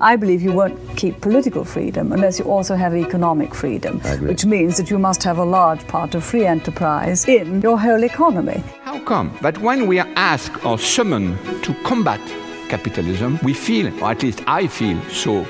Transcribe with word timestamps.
I 0.00 0.16
believe 0.16 0.42
you 0.42 0.52
won't 0.52 0.78
keep 0.96 1.20
political 1.20 1.64
freedom 1.64 2.12
unless 2.12 2.38
you 2.38 2.44
also 2.46 2.74
have 2.74 2.94
economic 2.96 3.54
freedom, 3.54 4.00
which 4.20 4.44
means 4.44 4.76
that 4.76 4.90
you 4.90 4.98
must 4.98 5.22
have 5.22 5.38
a 5.38 5.44
large 5.44 5.86
part 5.86 6.14
of 6.14 6.24
free 6.24 6.46
enterprise 6.46 7.26
in 7.28 7.60
your 7.60 7.78
whole 7.78 8.02
economy. 8.04 8.62
How 8.82 9.00
come 9.00 9.36
that 9.42 9.58
when 9.58 9.86
we 9.86 9.98
are 9.98 10.08
asked 10.16 10.64
or 10.64 10.78
summoned 10.78 11.38
to 11.64 11.74
combat 11.84 12.20
capitalism, 12.68 13.38
we 13.42 13.54
feel, 13.54 13.86
or 14.02 14.10
at 14.10 14.22
least 14.22 14.42
I 14.46 14.66
feel, 14.66 15.00
so 15.10 15.44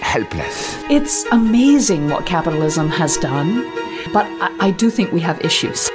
helpless? 0.00 0.76
It's 0.90 1.24
amazing 1.32 2.10
what 2.10 2.26
capitalism 2.26 2.88
has 2.88 3.16
done, 3.18 3.64
but 4.12 4.26
I, 4.40 4.56
I 4.60 4.70
do 4.72 4.90
think 4.90 5.12
we 5.12 5.20
have 5.20 5.40
issues. 5.44 5.90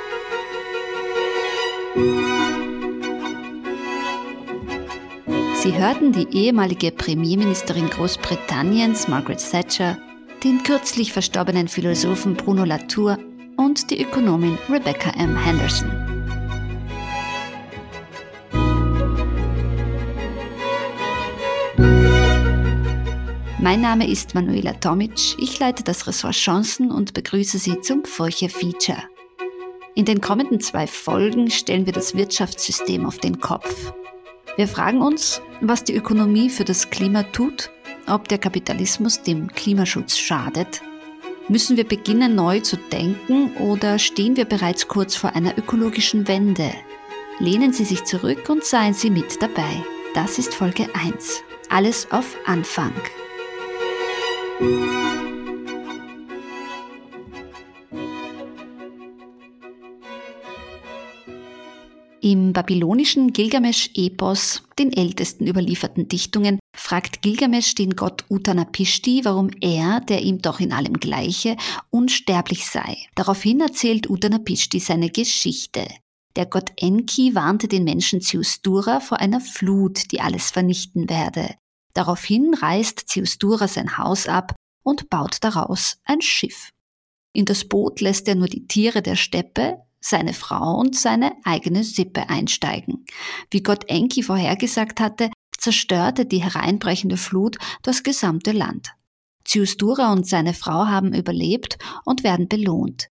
Sie 5.61 5.77
hörten 5.77 6.11
die 6.11 6.27
ehemalige 6.31 6.89
Premierministerin 6.89 7.87
Großbritanniens 7.87 9.07
Margaret 9.07 9.37
Thatcher, 9.37 9.95
den 10.43 10.63
kürzlich 10.63 11.13
verstorbenen 11.13 11.67
Philosophen 11.67 12.33
Bruno 12.33 12.65
Latour 12.65 13.19
und 13.57 13.91
die 13.91 14.01
Ökonomin 14.01 14.57
Rebecca 14.67 15.11
M. 15.11 15.37
Henderson. 15.37 15.91
Mein 23.59 23.81
Name 23.81 24.09
ist 24.09 24.33
Manuela 24.33 24.73
Tomic, 24.73 25.37
ich 25.37 25.59
leite 25.59 25.83
das 25.83 26.07
Ressort 26.07 26.33
Chancen 26.33 26.89
und 26.89 27.13
begrüße 27.13 27.59
Sie 27.59 27.79
zum 27.81 28.03
Furche 28.03 28.49
Feature. 28.49 29.03
In 29.93 30.05
den 30.05 30.21
kommenden 30.21 30.59
zwei 30.59 30.87
Folgen 30.87 31.51
stellen 31.51 31.85
wir 31.85 31.93
das 31.93 32.15
Wirtschaftssystem 32.15 33.05
auf 33.05 33.19
den 33.19 33.39
Kopf. 33.39 33.93
Wir 34.57 34.67
fragen 34.67 35.01
uns, 35.01 35.41
was 35.61 35.83
die 35.83 35.95
Ökonomie 35.95 36.49
für 36.49 36.65
das 36.65 36.89
Klima 36.89 37.23
tut, 37.23 37.71
ob 38.07 38.27
der 38.27 38.37
Kapitalismus 38.37 39.21
dem 39.21 39.47
Klimaschutz 39.47 40.17
schadet. 40.17 40.81
Müssen 41.47 41.77
wir 41.77 41.85
beginnen, 41.87 42.35
neu 42.35 42.59
zu 42.59 42.77
denken 42.77 43.55
oder 43.57 43.97
stehen 43.99 44.35
wir 44.35 44.45
bereits 44.45 44.87
kurz 44.87 45.15
vor 45.15 45.35
einer 45.35 45.57
ökologischen 45.57 46.27
Wende? 46.27 46.71
Lehnen 47.39 47.73
Sie 47.73 47.85
sich 47.85 48.03
zurück 48.03 48.49
und 48.49 48.63
seien 48.63 48.93
Sie 48.93 49.09
mit 49.09 49.41
dabei. 49.41 49.83
Das 50.13 50.37
ist 50.37 50.53
Folge 50.53 50.87
1. 50.93 51.43
Alles 51.69 52.11
auf 52.11 52.35
Anfang. 52.45 52.93
Im 62.31 62.53
babylonischen 62.53 63.33
Gilgamesch-Epos, 63.33 64.63
den 64.79 64.93
ältesten 64.93 65.47
überlieferten 65.47 66.07
Dichtungen, 66.07 66.59
fragt 66.73 67.21
Gilgamesch 67.21 67.75
den 67.75 67.97
Gott 67.97 68.23
Utanapishti, 68.29 69.25
warum 69.25 69.49
er, 69.59 69.99
der 69.99 70.21
ihm 70.21 70.41
doch 70.41 70.61
in 70.61 70.71
allem 70.71 70.93
gleiche, 70.93 71.57
unsterblich 71.89 72.67
sei. 72.67 72.95
Daraufhin 73.15 73.59
erzählt 73.59 74.09
Utanapishti 74.09 74.79
seine 74.79 75.09
Geschichte. 75.09 75.85
Der 76.37 76.45
Gott 76.45 76.71
Enki 76.77 77.35
warnte 77.35 77.67
den 77.67 77.83
Menschen 77.83 78.21
Ziusdura 78.21 79.01
vor 79.01 79.19
einer 79.19 79.41
Flut, 79.41 80.13
die 80.13 80.21
alles 80.21 80.51
vernichten 80.51 81.09
werde. 81.09 81.55
Daraufhin 81.93 82.53
reißt 82.53 83.09
Ziusdura 83.09 83.67
sein 83.67 83.97
Haus 83.97 84.29
ab 84.29 84.55
und 84.83 85.09
baut 85.09 85.39
daraus 85.41 85.97
ein 86.05 86.21
Schiff. 86.21 86.69
In 87.33 87.43
das 87.43 87.65
Boot 87.65 87.99
lässt 87.99 88.29
er 88.29 88.35
nur 88.35 88.47
die 88.47 88.67
Tiere 88.67 89.01
der 89.01 89.17
Steppe, 89.17 89.79
seine 90.01 90.33
Frau 90.33 90.77
und 90.77 90.95
seine 90.97 91.33
eigene 91.43 91.83
Sippe 91.83 92.29
einsteigen. 92.29 93.05
Wie 93.49 93.63
Gott 93.63 93.85
Enki 93.87 94.23
vorhergesagt 94.23 94.99
hatte, 94.99 95.29
zerstörte 95.57 96.25
die 96.25 96.43
hereinbrechende 96.43 97.17
Flut 97.17 97.57
das 97.83 98.03
gesamte 98.03 98.51
Land. 98.51 98.89
Ziusdura 99.45 100.11
und 100.11 100.27
seine 100.27 100.53
Frau 100.53 100.87
haben 100.87 101.13
überlebt 101.13 101.77
und 102.03 102.23
werden 102.23 102.47
belohnt. 102.47 103.07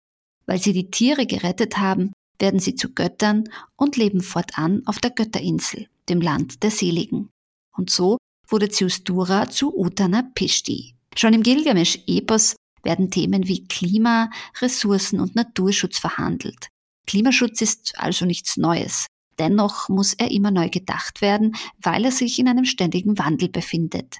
Weil 0.45 0.59
sie 0.59 0.73
die 0.73 0.89
Tiere 0.89 1.25
gerettet 1.25 1.77
haben, 1.77 2.11
werden 2.39 2.59
sie 2.59 2.75
zu 2.75 2.93
Göttern 2.93 3.49
und 3.75 3.97
leben 3.97 4.21
fortan 4.21 4.81
auf 4.85 4.99
der 4.99 5.11
Götterinsel, 5.11 5.87
dem 6.07 6.21
Land 6.21 6.63
der 6.63 6.71
Seligen. 6.71 7.29
Und 7.75 7.89
so 7.89 8.17
wurde 8.47 8.69
Ziusdura 8.69 9.49
zu 9.49 9.77
Utana 9.77 10.23
Pishti. 10.33 10.95
Schon 11.15 11.33
im 11.33 11.43
Gilgamesch-Epos 11.43 12.55
werden 12.83 13.11
Themen 13.11 13.47
wie 13.47 13.67
Klima, 13.67 14.29
Ressourcen 14.61 15.19
und 15.19 15.35
Naturschutz 15.35 15.99
verhandelt. 15.99 16.69
Klimaschutz 17.09 17.59
ist 17.61 17.93
also 17.97 18.25
nichts 18.25 18.55
Neues. 18.55 19.07
Dennoch 19.39 19.89
muss 19.89 20.13
er 20.13 20.29
immer 20.29 20.51
neu 20.51 20.69
gedacht 20.69 21.23
werden, 21.23 21.55
weil 21.81 22.05
er 22.05 22.11
sich 22.11 22.37
in 22.37 22.47
einem 22.47 22.65
ständigen 22.65 23.17
Wandel 23.17 23.49
befindet. 23.49 24.17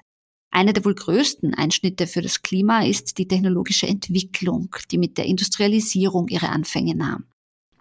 Einer 0.50 0.72
der 0.72 0.84
wohl 0.84 0.96
größten 0.96 1.54
Einschnitte 1.54 2.08
für 2.08 2.20
das 2.20 2.42
Klima 2.42 2.82
ist 2.84 3.18
die 3.18 3.28
technologische 3.28 3.86
Entwicklung, 3.86 4.74
die 4.90 4.98
mit 4.98 5.18
der 5.18 5.26
Industrialisierung 5.26 6.26
ihre 6.26 6.48
Anfänge 6.48 6.96
nahm. 6.96 7.26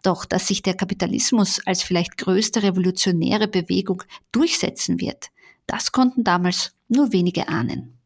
Doch 0.03 0.25
dass 0.25 0.47
sich 0.47 0.61
der 0.61 0.75
Kapitalismus 0.75 1.59
als 1.65 1.81
vielleicht 1.81 2.19
größte 2.19 2.61
revolutionäre 2.61 3.47
Bewegung 3.47 4.03
durchsetzen 4.31 4.99
wird, 4.99 5.29
das 5.65 5.91
konnten 5.91 6.23
damals 6.23 6.75
nur 6.87 7.11
wenige 7.13 7.47
ahnen. 7.47 7.98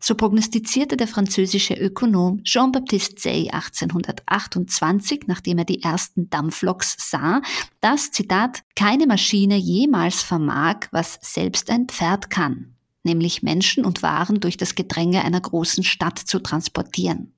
So 0.00 0.14
prognostizierte 0.14 0.96
der 0.96 1.08
französische 1.08 1.74
Ökonom 1.74 2.42
Jean-Baptiste 2.44 3.20
Say 3.20 3.50
1828, 3.50 5.22
nachdem 5.26 5.58
er 5.58 5.64
die 5.64 5.82
ersten 5.82 6.30
Dampfloks 6.30 6.96
sah, 6.98 7.42
dass, 7.80 8.12
Zitat, 8.12 8.62
keine 8.76 9.06
Maschine 9.06 9.56
jemals 9.56 10.22
vermag, 10.22 10.86
was 10.92 11.18
selbst 11.20 11.68
ein 11.68 11.88
Pferd 11.88 12.30
kann, 12.30 12.76
nämlich 13.02 13.42
Menschen 13.42 13.84
und 13.84 14.02
Waren 14.02 14.40
durch 14.40 14.56
das 14.56 14.76
Gedränge 14.76 15.24
einer 15.24 15.40
großen 15.40 15.82
Stadt 15.82 16.18
zu 16.18 16.38
transportieren. 16.38 17.34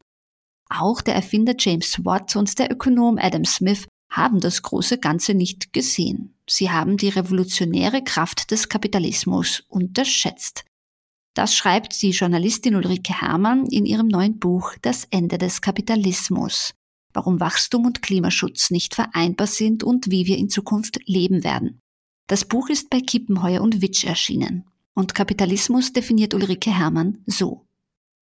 Auch 0.69 1.01
der 1.01 1.15
Erfinder 1.15 1.55
James 1.59 2.05
Watt 2.05 2.37
und 2.37 2.59
der 2.59 2.71
Ökonom 2.71 3.19
Adam 3.19 3.45
Smith 3.45 3.87
haben 4.11 4.41
das 4.41 4.63
große 4.63 4.99
Ganze 4.99 5.35
nicht 5.35 5.73
gesehen. 5.73 6.35
Sie 6.49 6.71
haben 6.71 6.97
die 6.97 7.09
revolutionäre 7.09 8.03
Kraft 8.03 8.51
des 8.51 8.69
Kapitalismus 8.69 9.65
unterschätzt. 9.69 10.65
Das 11.35 11.55
schreibt 11.55 12.01
die 12.03 12.11
Journalistin 12.11 12.75
Ulrike 12.75 13.21
Hermann 13.21 13.67
in 13.67 13.87
ihrem 13.87 14.09
neuen 14.09 14.39
Buch 14.39 14.75
Das 14.83 15.07
Ende 15.11 15.39
des 15.39 15.63
Kapitalismus. 15.63 16.75
Warum 17.13 17.41
Wachstum 17.41 17.87
und 17.87 18.03
Klimaschutz 18.03 18.71
nicht 18.71 18.95
vereinbar 18.95 19.47
sind 19.47 19.83
und 19.83 20.11
wie 20.11 20.27
wir 20.27 20.39
in 20.39 20.49
Zukunft 20.49 21.01
leben 21.07 21.45
werden. 21.45 21.81
Das 22.27 22.45
Buch 22.45 22.69
ist 22.69 22.91
bei 22.91 23.01
Kippenheuer 23.01 23.63
und 23.63 23.83
Witsch 23.83 24.05
erschienen. 24.05 24.65
Und 24.95 25.15
Kapitalismus 25.15 25.93
definiert 25.93 26.35
Ulrike 26.35 26.77
Hermann 26.77 27.19
so. 27.27 27.67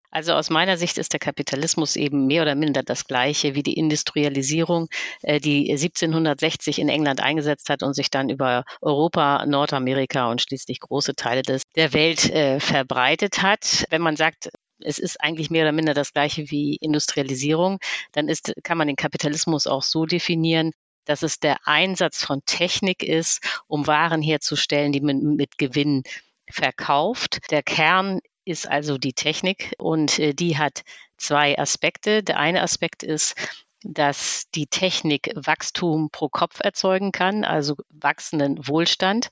Also 0.09 0.34
aus 0.34 0.50
meiner 0.50 0.78
Sicht 0.78 0.97
ist 0.97 1.13
der 1.13 1.19
Kapitalismus 1.19 1.95
eben 1.95 2.28
mehr 2.28 2.41
oder 2.44 2.56
minder 2.56 2.81
das 2.81 3.06
gleiche 3.06 3.56
wie 3.56 3.63
die 3.63 3.73
Industrialisierung, 3.73 4.88
äh, 5.22 5.40
die 5.40 5.69
1760 5.69 6.79
in 6.79 6.90
England 6.90 7.22
eingesetzt 7.22 7.69
hat 7.69 7.84
und 7.84 7.94
sich 7.94 8.09
dann 8.09 8.29
über 8.29 8.63
Europa, 8.81 9.46
Nordamerika 9.46 10.31
und 10.31 10.41
schließlich 10.41 10.79
große 10.79 11.16
Teile 11.16 11.41
des, 11.41 11.63
der 11.75 11.94
Welt 11.94 12.29
äh, 12.29 12.59
verbreitet 12.59 13.41
hat. 13.41 13.85
Wenn 13.90 14.01
man 14.01 14.16
sagt, 14.16 14.50
es 14.79 15.00
ist 15.00 15.22
eigentlich 15.22 15.50
mehr 15.50 15.63
oder 15.63 15.72
minder 15.72 15.94
das 15.94 16.13
gleiche 16.13 16.50
wie 16.51 16.75
Industrialisierung, 16.75 17.79
dann 18.13 18.29
ist, 18.29 18.53
kann 18.63 18.78
man 18.78 18.88
den 18.88 18.96
Kapitalismus 18.96 19.67
auch 19.67 19.84
so 19.84 20.06
definieren, 20.06 20.72
dass 21.06 21.23
es 21.23 21.40
der 21.40 21.57
Einsatz 21.66 22.23
von 22.23 22.41
Technik 22.46 23.03
ist, 23.03 23.62
um 23.67 23.88
Waren 23.88 24.22
herzustellen, 24.22 24.91
die 24.91 25.01
man 25.01 25.35
mit 25.35 25.57
Gewinn 25.57 26.03
verkauft. 26.50 27.40
Der 27.50 27.63
Kern 27.63 28.19
ist 28.47 28.68
also 28.68 28.97
die 28.97 29.13
Technik 29.13 29.74
und 29.78 30.19
äh, 30.19 30.34
die 30.34 30.58
hat 30.58 30.84
zwei 31.18 31.58
Aspekte. 31.58 32.24
Der 32.24 32.40
eine 32.40 32.62
Aspekt 32.62 33.03
ist, 33.03 33.35
dass 33.84 34.46
die 34.56 34.68
Technik 34.68 35.31
Wachstum 35.35 36.09
pro 36.12 36.30
Kopf 36.30 36.59
erzeugen 36.62 37.12
kann, 37.12 37.44
also 37.44 37.75
wachsenden 37.90 38.68
Wohlstand. 38.68 39.30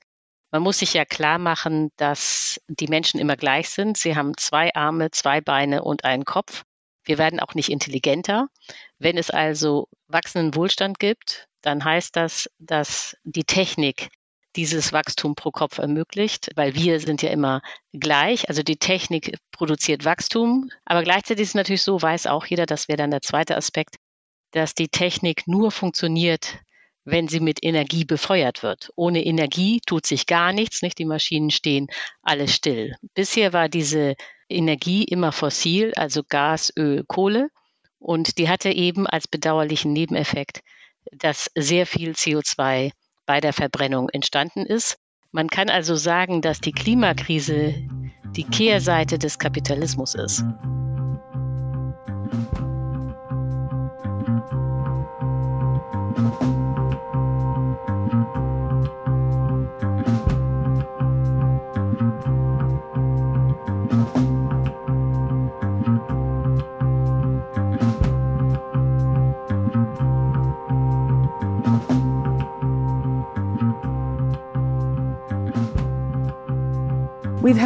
Man 0.52 0.62
muss 0.62 0.78
sich 0.78 0.94
ja 0.94 1.04
klar 1.04 1.38
machen, 1.38 1.90
dass 1.96 2.60
die 2.68 2.86
Menschen 2.86 3.18
immer 3.18 3.36
gleich 3.36 3.70
sind. 3.70 3.96
Sie 3.96 4.14
haben 4.14 4.36
zwei 4.36 4.74
Arme, 4.74 5.10
zwei 5.10 5.40
Beine 5.40 5.82
und 5.82 6.04
einen 6.04 6.24
Kopf. 6.24 6.62
Wir 7.04 7.18
werden 7.18 7.40
auch 7.40 7.54
nicht 7.54 7.70
intelligenter. 7.70 8.48
Wenn 8.98 9.18
es 9.18 9.30
also 9.30 9.88
wachsenden 10.08 10.54
Wohlstand 10.54 10.98
gibt, 10.98 11.48
dann 11.62 11.84
heißt 11.84 12.14
das, 12.14 12.48
dass 12.58 13.16
die 13.24 13.44
Technik 13.44 14.10
dieses 14.56 14.92
Wachstum 14.92 15.34
pro 15.34 15.50
Kopf 15.50 15.78
ermöglicht, 15.78 16.50
weil 16.56 16.74
wir 16.74 17.00
sind 17.00 17.22
ja 17.22 17.30
immer 17.30 17.60
gleich. 17.92 18.48
Also 18.48 18.62
die 18.62 18.78
Technik 18.78 19.36
produziert 19.52 20.04
Wachstum, 20.04 20.70
aber 20.84 21.02
gleichzeitig 21.02 21.42
ist 21.42 21.48
es 21.50 21.54
natürlich 21.54 21.82
so, 21.82 22.00
weiß 22.00 22.26
auch 22.26 22.46
jeder, 22.46 22.66
das 22.66 22.88
wäre 22.88 22.96
dann 22.96 23.10
der 23.10 23.22
zweite 23.22 23.56
Aspekt, 23.56 23.96
dass 24.52 24.74
die 24.74 24.88
Technik 24.88 25.46
nur 25.46 25.70
funktioniert, 25.70 26.58
wenn 27.04 27.28
sie 27.28 27.40
mit 27.40 27.62
Energie 27.62 28.04
befeuert 28.04 28.62
wird. 28.62 28.90
Ohne 28.96 29.24
Energie 29.24 29.80
tut 29.86 30.06
sich 30.06 30.26
gar 30.26 30.52
nichts, 30.52 30.82
nicht? 30.82 30.98
Die 30.98 31.04
Maschinen 31.04 31.50
stehen 31.50 31.86
alle 32.22 32.48
still. 32.48 32.96
Bisher 33.14 33.52
war 33.52 33.68
diese 33.68 34.14
Energie 34.48 35.04
immer 35.04 35.32
fossil, 35.32 35.92
also 35.94 36.22
Gas, 36.28 36.72
Öl, 36.76 37.04
Kohle. 37.06 37.48
Und 37.98 38.38
die 38.38 38.48
hatte 38.48 38.70
eben 38.70 39.06
als 39.06 39.28
bedauerlichen 39.28 39.92
Nebeneffekt, 39.92 40.60
dass 41.12 41.50
sehr 41.54 41.86
viel 41.86 42.12
CO2 42.12 42.90
bei 43.26 43.40
der 43.40 43.52
Verbrennung 43.52 44.08
entstanden 44.08 44.64
ist. 44.64 44.98
Man 45.32 45.48
kann 45.48 45.68
also 45.68 45.96
sagen, 45.96 46.40
dass 46.40 46.60
die 46.60 46.72
Klimakrise 46.72 47.74
die 48.36 48.44
Kehrseite 48.44 49.18
des 49.18 49.38
Kapitalismus 49.38 50.14
ist. 50.14 50.44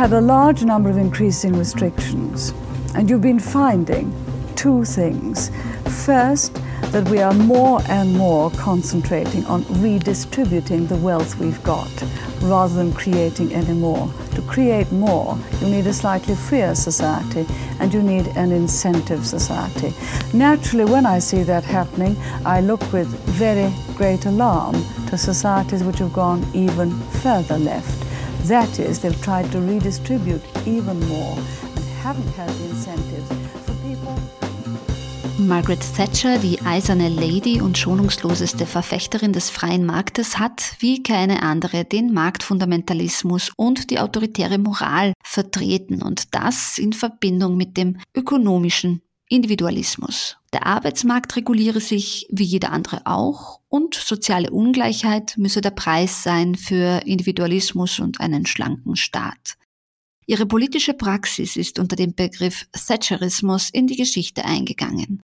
Had 0.01 0.15
a 0.15 0.21
large 0.23 0.65
number 0.65 0.89
of 0.89 0.97
increasing 0.97 1.53
restrictions, 1.53 2.55
and 2.95 3.11
you've 3.11 3.21
been 3.21 3.39
finding 3.39 4.11
two 4.57 4.83
things. 4.83 5.51
First, 6.07 6.55
that 6.93 7.07
we 7.11 7.21
are 7.21 7.35
more 7.35 7.83
and 7.87 8.17
more 8.17 8.51
concentrating 8.53 9.45
on 9.45 9.63
redistributing 9.83 10.87
the 10.87 10.97
wealth 10.97 11.39
we've 11.39 11.63
got 11.63 11.91
rather 12.41 12.73
than 12.77 12.95
creating 12.95 13.53
any 13.53 13.75
more. 13.75 14.11
To 14.37 14.41
create 14.49 14.91
more, 14.91 15.39
you 15.61 15.69
need 15.69 15.87
a 15.87 15.93
slightly 15.93 16.35
freer 16.35 16.75
society 16.75 17.45
and 17.79 17.93
you 17.93 18.03
need 18.03 18.27
an 18.29 18.53
incentive 18.53 19.27
society. 19.27 19.93
Naturally, 20.33 20.91
when 20.91 21.05
I 21.05 21.19
see 21.19 21.43
that 21.43 21.63
happening, 21.63 22.17
I 22.47 22.63
look 22.63 22.81
with 22.91 23.09
very 23.29 23.71
great 23.99 24.25
alarm 24.25 24.83
to 25.09 25.19
societies 25.19 25.85
which 25.85 25.99
have 25.99 26.15
gone 26.15 26.43
even 26.55 26.91
further 27.21 27.59
left. 27.59 28.10
That 28.49 28.79
is, 28.79 29.01
they've 29.01 29.23
tried 29.23 29.51
to 29.53 29.61
redistribute 29.61 30.43
even 30.67 30.99
more 31.09 31.37
and 31.77 31.85
haven't 32.03 32.29
had 32.37 32.49
the 32.49 32.65
incentives 32.71 33.29
for 33.65 33.75
people. 33.87 34.17
Margaret 35.39 35.81
Thatcher, 35.97 36.39
die 36.39 36.61
eiserne 36.67 37.09
Lady 37.09 37.63
und 37.63 37.79
schonungsloseste 37.79 38.67
Verfechterin 38.67 39.33
des 39.33 39.49
freien 39.49 39.87
Marktes, 39.87 40.39
hat 40.39 40.75
wie 40.81 41.03
keine 41.03 41.43
andere 41.43 41.85
den 41.85 42.13
Marktfundamentalismus 42.13 43.51
und 43.57 43.91
die 43.91 44.01
autoritäre 44.01 44.59
Moral 44.59 45.15
vertreten 45.23 46.03
und 46.03 46.35
das 46.35 46.77
in 46.77 46.93
Verbindung 46.93 47.57
mit 47.57 47.77
dem 47.77 47.99
ökonomischen 48.15 49.03
Individualismus. 49.31 50.37
Der 50.53 50.67
Arbeitsmarkt 50.67 51.37
reguliere 51.37 51.81
sich 51.81 52.27
wie 52.31 52.43
jeder 52.43 52.73
andere 52.73 53.07
auch 53.07 53.61
und 53.69 53.95
soziale 53.95 54.51
Ungleichheit 54.51 55.35
müsse 55.39 55.61
der 55.61 55.71
Preis 55.71 56.25
sein 56.25 56.57
für 56.57 57.03
Individualismus 57.07 58.01
und 58.01 58.21
einen 58.21 58.45
schlanken 58.45 58.97
Staat. 58.97 59.57
Ihre 60.27 60.47
politische 60.47 60.95
Praxis 60.95 61.57
ist 61.57 61.79
unter 61.79 61.95
dem 61.95 62.15
Begriff 62.15 62.67
Thatcherismus 62.73 63.71
in 63.71 63.87
die 63.87 63.97
Geschichte 63.97 64.45
eingegangen. 64.45 65.23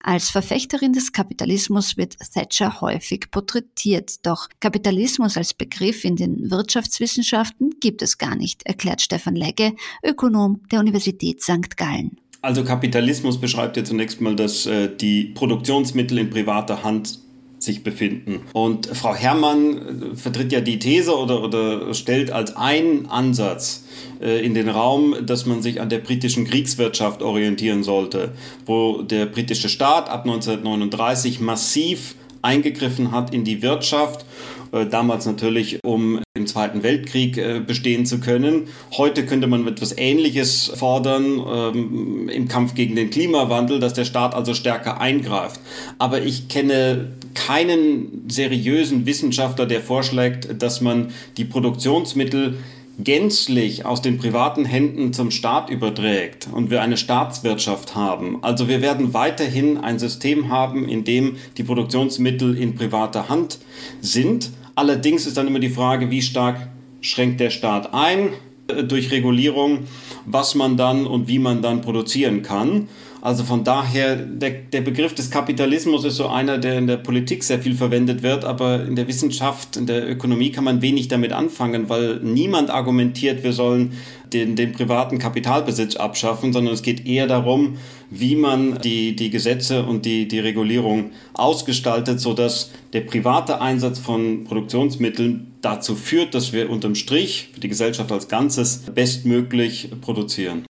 Als 0.00 0.30
Verfechterin 0.30 0.92
des 0.92 1.12
Kapitalismus 1.12 1.96
wird 1.96 2.16
Thatcher 2.32 2.80
häufig 2.80 3.32
porträtiert, 3.32 4.24
doch 4.24 4.48
Kapitalismus 4.60 5.36
als 5.36 5.52
Begriff 5.52 6.04
in 6.04 6.14
den 6.14 6.48
Wirtschaftswissenschaften 6.48 7.74
gibt 7.80 8.02
es 8.02 8.18
gar 8.18 8.36
nicht, 8.36 8.64
erklärt 8.64 9.00
Stefan 9.00 9.34
Legge, 9.34 9.74
Ökonom 10.04 10.62
der 10.70 10.78
Universität 10.78 11.42
St. 11.42 11.76
Gallen. 11.76 12.20
Also 12.40 12.62
Kapitalismus 12.64 13.40
beschreibt 13.40 13.76
ja 13.76 13.84
zunächst 13.84 14.20
mal, 14.20 14.36
dass 14.36 14.66
äh, 14.66 14.88
die 14.94 15.24
Produktionsmittel 15.24 16.18
in 16.18 16.30
privater 16.30 16.84
Hand 16.84 17.18
sich 17.58 17.82
befinden. 17.82 18.42
Und 18.52 18.86
Frau 18.86 19.14
Herrmann 19.14 20.12
äh, 20.12 20.16
vertritt 20.16 20.52
ja 20.52 20.60
die 20.60 20.78
These 20.78 21.16
oder, 21.16 21.42
oder 21.42 21.92
stellt 21.94 22.30
als 22.30 22.56
einen 22.56 23.06
Ansatz 23.06 23.84
äh, 24.20 24.44
in 24.44 24.54
den 24.54 24.68
Raum, 24.68 25.16
dass 25.26 25.46
man 25.46 25.62
sich 25.62 25.80
an 25.80 25.88
der 25.88 25.98
britischen 25.98 26.44
Kriegswirtschaft 26.44 27.22
orientieren 27.22 27.82
sollte, 27.82 28.32
wo 28.66 29.02
der 29.02 29.26
britische 29.26 29.68
Staat 29.68 30.08
ab 30.08 30.24
1939 30.24 31.40
massiv 31.40 32.14
eingegriffen 32.42 33.10
hat 33.10 33.34
in 33.34 33.42
die 33.42 33.62
Wirtschaft 33.62 34.24
damals 34.70 35.26
natürlich, 35.26 35.80
um 35.84 36.20
im 36.34 36.46
Zweiten 36.46 36.82
Weltkrieg 36.82 37.36
äh, 37.36 37.60
bestehen 37.60 38.06
zu 38.06 38.20
können. 38.20 38.68
Heute 38.96 39.26
könnte 39.26 39.46
man 39.46 39.66
etwas 39.66 39.96
Ähnliches 39.96 40.72
fordern 40.74 41.42
ähm, 41.74 42.28
im 42.28 42.48
Kampf 42.48 42.74
gegen 42.74 42.96
den 42.96 43.10
Klimawandel, 43.10 43.80
dass 43.80 43.94
der 43.94 44.04
Staat 44.04 44.34
also 44.34 44.54
stärker 44.54 45.00
eingreift. 45.00 45.60
Aber 45.98 46.22
ich 46.22 46.48
kenne 46.48 47.12
keinen 47.34 48.24
seriösen 48.28 49.06
Wissenschaftler, 49.06 49.66
der 49.66 49.80
vorschlägt, 49.80 50.62
dass 50.62 50.80
man 50.80 51.08
die 51.36 51.44
Produktionsmittel 51.44 52.58
gänzlich 52.98 53.86
aus 53.86 54.02
den 54.02 54.18
privaten 54.18 54.64
Händen 54.64 55.12
zum 55.12 55.30
Staat 55.30 55.70
überträgt 55.70 56.48
und 56.52 56.70
wir 56.70 56.82
eine 56.82 56.96
Staatswirtschaft 56.96 57.94
haben. 57.94 58.42
Also 58.42 58.68
wir 58.68 58.82
werden 58.82 59.14
weiterhin 59.14 59.78
ein 59.78 60.00
System 60.00 60.48
haben, 60.48 60.88
in 60.88 61.04
dem 61.04 61.36
die 61.56 61.62
Produktionsmittel 61.62 62.58
in 62.58 62.74
privater 62.74 63.28
Hand 63.28 63.58
sind. 64.00 64.50
Allerdings 64.74 65.26
ist 65.26 65.36
dann 65.36 65.46
immer 65.46 65.60
die 65.60 65.70
Frage, 65.70 66.10
wie 66.10 66.22
stark 66.22 66.68
schränkt 67.00 67.38
der 67.38 67.50
Staat 67.50 67.94
ein 67.94 68.30
äh, 68.66 68.82
durch 68.82 69.12
Regulierung, 69.12 69.84
was 70.26 70.56
man 70.56 70.76
dann 70.76 71.06
und 71.06 71.28
wie 71.28 71.38
man 71.38 71.62
dann 71.62 71.80
produzieren 71.80 72.42
kann. 72.42 72.88
Also 73.20 73.42
von 73.42 73.64
daher, 73.64 74.16
der, 74.16 74.50
der 74.50 74.80
Begriff 74.80 75.14
des 75.14 75.30
Kapitalismus 75.30 76.04
ist 76.04 76.16
so 76.16 76.28
einer, 76.28 76.58
der 76.58 76.78
in 76.78 76.86
der 76.86 76.98
Politik 76.98 77.42
sehr 77.42 77.58
viel 77.58 77.74
verwendet 77.74 78.22
wird, 78.22 78.44
aber 78.44 78.84
in 78.84 78.94
der 78.94 79.08
Wissenschaft, 79.08 79.76
in 79.76 79.86
der 79.86 80.08
Ökonomie 80.08 80.52
kann 80.52 80.64
man 80.64 80.82
wenig 80.82 81.08
damit 81.08 81.32
anfangen, 81.32 81.88
weil 81.88 82.20
niemand 82.20 82.70
argumentiert, 82.70 83.42
wir 83.42 83.52
sollen 83.52 83.92
den, 84.32 84.56
den 84.56 84.72
privaten 84.72 85.18
Kapitalbesitz 85.18 85.96
abschaffen, 85.96 86.52
sondern 86.52 86.74
es 86.74 86.82
geht 86.82 87.06
eher 87.06 87.26
darum, 87.26 87.78
wie 88.10 88.36
man 88.36 88.78
die, 88.78 89.16
die 89.16 89.30
Gesetze 89.30 89.84
und 89.84 90.04
die, 90.04 90.28
die 90.28 90.38
Regulierung 90.38 91.10
ausgestaltet, 91.34 92.20
sodass 92.20 92.70
der 92.92 93.00
private 93.00 93.60
Einsatz 93.60 93.98
von 93.98 94.44
Produktionsmitteln 94.44 95.54
dazu 95.60 95.94
führt, 95.96 96.34
dass 96.34 96.52
wir 96.52 96.70
unterm 96.70 96.94
Strich 96.94 97.50
für 97.52 97.60
die 97.60 97.68
Gesellschaft 97.68 98.12
als 98.12 98.28
Ganzes 98.28 98.84
bestmöglich 98.94 99.90
produzieren. 100.00 100.67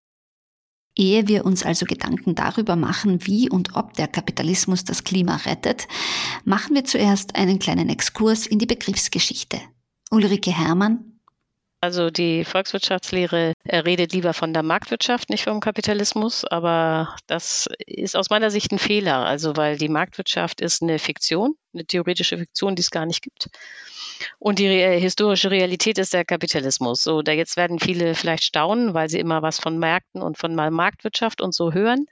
Ehe 0.96 1.26
wir 1.26 1.44
uns 1.44 1.64
also 1.64 1.86
Gedanken 1.86 2.34
darüber 2.34 2.76
machen, 2.76 3.26
wie 3.26 3.48
und 3.48 3.74
ob 3.74 3.94
der 3.94 4.08
Kapitalismus 4.08 4.84
das 4.84 5.04
Klima 5.04 5.36
rettet, 5.36 5.88
machen 6.44 6.74
wir 6.74 6.84
zuerst 6.84 7.34
einen 7.36 7.58
kleinen 7.58 7.88
Exkurs 7.88 8.46
in 8.46 8.58
die 8.58 8.66
Begriffsgeschichte. 8.66 9.60
Ulrike 10.10 10.50
Herrmann. 10.50 11.12
Also 11.80 12.10
die 12.10 12.44
Volkswirtschaftslehre 12.44 13.54
redet 13.66 14.12
lieber 14.12 14.34
von 14.34 14.52
der 14.52 14.62
Marktwirtschaft, 14.62 15.30
nicht 15.30 15.42
vom 15.42 15.58
Kapitalismus, 15.58 16.44
aber 16.44 17.16
das 17.26 17.68
ist 17.86 18.14
aus 18.14 18.30
meiner 18.30 18.52
Sicht 18.52 18.70
ein 18.70 18.78
Fehler, 18.78 19.26
also 19.26 19.56
weil 19.56 19.78
die 19.78 19.88
Marktwirtschaft 19.88 20.60
ist 20.60 20.80
eine 20.82 21.00
Fiktion, 21.00 21.56
eine 21.74 21.84
theoretische 21.84 22.38
Fiktion, 22.38 22.76
die 22.76 22.82
es 22.82 22.92
gar 22.92 23.04
nicht 23.04 23.20
gibt. 23.20 23.48
Und 24.38 24.58
die 24.58 24.66
äh, 24.66 25.00
historische 25.00 25.50
Realität 25.50 25.98
ist 25.98 26.12
der 26.12 26.24
Kapitalismus. 26.24 27.02
So, 27.02 27.22
da 27.22 27.32
jetzt 27.32 27.56
werden 27.56 27.78
viele 27.78 28.14
vielleicht 28.14 28.44
staunen, 28.44 28.94
weil 28.94 29.08
sie 29.08 29.18
immer 29.18 29.42
was 29.42 29.58
von 29.58 29.78
Märkten 29.78 30.22
und 30.22 30.38
von 30.38 30.54
Marktwirtschaft 30.54 31.40
und 31.40 31.54
so 31.54 31.72
hören. 31.72 32.06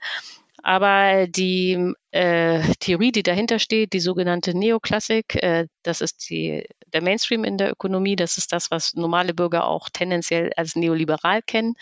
Aber 0.63 1.25
die 1.27 1.93
äh, 2.11 2.61
Theorie, 2.79 3.11
die 3.11 3.23
dahinter 3.23 3.57
steht, 3.57 3.93
die 3.93 3.99
sogenannte 3.99 4.55
Neoklassik, 4.55 5.35
äh, 5.41 5.67
das 5.81 6.01
ist 6.01 6.29
die, 6.29 6.65
der 6.93 7.01
Mainstream 7.01 7.43
in 7.43 7.57
der 7.57 7.71
Ökonomie, 7.71 8.15
das 8.15 8.37
ist 8.37 8.51
das, 8.51 8.69
was 8.69 8.93
normale 8.93 9.33
Bürger 9.33 9.65
auch 9.65 9.89
tendenziell 9.89 10.51
als 10.55 10.75
neoliberal 10.75 11.41
kennen. 11.41 11.73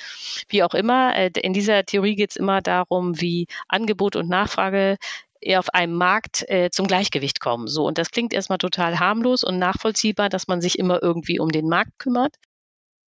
Wie 0.47 0.63
auch 0.63 0.73
immer, 0.73 1.13
äh, 1.15 1.31
in 1.41 1.53
dieser 1.53 1.83
Theorie 1.85 2.15
geht 2.15 2.31
es 2.31 2.35
immer 2.37 2.61
darum, 2.61 3.19
wie 3.19 3.47
Angebot 3.67 4.15
und 4.15 4.29
Nachfrage 4.29 4.97
auf 5.55 5.73
einem 5.73 5.95
Markt 5.95 6.47
äh, 6.49 6.69
zum 6.71 6.87
Gleichgewicht 6.87 7.39
kommen. 7.39 7.67
So, 7.67 7.85
und 7.85 7.97
das 7.97 8.11
klingt 8.11 8.33
erstmal 8.33 8.57
total 8.57 8.99
harmlos 8.99 9.43
und 9.43 9.57
nachvollziehbar, 9.59 10.29
dass 10.29 10.47
man 10.47 10.61
sich 10.61 10.77
immer 10.77 11.01
irgendwie 11.01 11.39
um 11.39 11.49
den 11.49 11.67
Markt 11.67 11.97
kümmert. 11.97 12.35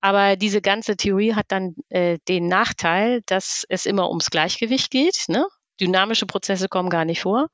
Aber 0.02 0.36
diese 0.36 0.62
ganze 0.62 0.98
Theorie 0.98 1.36
hat 1.36 1.46
dann 1.50 1.76
äh, 1.90 2.18
den 2.28 2.48
Nachteil, 2.48 3.22
dass 3.28 3.66
es 3.70 3.86
immer 3.86 4.10
ums 4.10 4.32
Gleichgewicht 4.32 4.90
geht. 4.90 5.26
Ne? 5.28 5.46
Dynamische 5.80 6.26
Prozesse 6.26 6.68
kommen 6.68 6.90
gar 6.90 7.06
nicht 7.06 7.22
vor. 7.22 7.50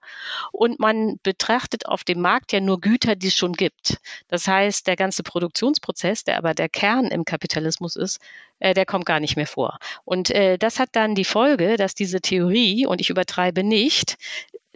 Und 0.53 0.79
man 0.79 1.17
betrachtet 1.23 1.85
auf 1.87 2.05
dem 2.05 2.21
Markt 2.21 2.53
ja 2.53 2.61
nur 2.61 2.79
Güter, 2.79 3.15
die 3.15 3.27
es 3.27 3.35
schon 3.35 3.53
gibt. 3.53 3.97
Das 4.29 4.47
heißt, 4.47 4.87
der 4.87 4.95
ganze 4.95 5.23
Produktionsprozess, 5.23 6.23
der 6.23 6.37
aber 6.37 6.53
der 6.53 6.69
Kern 6.69 7.07
im 7.07 7.25
Kapitalismus 7.25 7.97
ist, 7.97 8.19
äh, 8.59 8.73
der 8.73 8.85
kommt 8.85 9.05
gar 9.05 9.19
nicht 9.19 9.35
mehr 9.35 9.47
vor. 9.47 9.77
Und 10.05 10.29
äh, 10.29 10.57
das 10.57 10.79
hat 10.79 10.89
dann 10.93 11.15
die 11.15 11.25
Folge, 11.25 11.75
dass 11.75 11.95
diese 11.95 12.21
Theorie, 12.21 12.85
und 12.85 13.01
ich 13.01 13.09
übertreibe 13.09 13.63
nicht, 13.63 14.17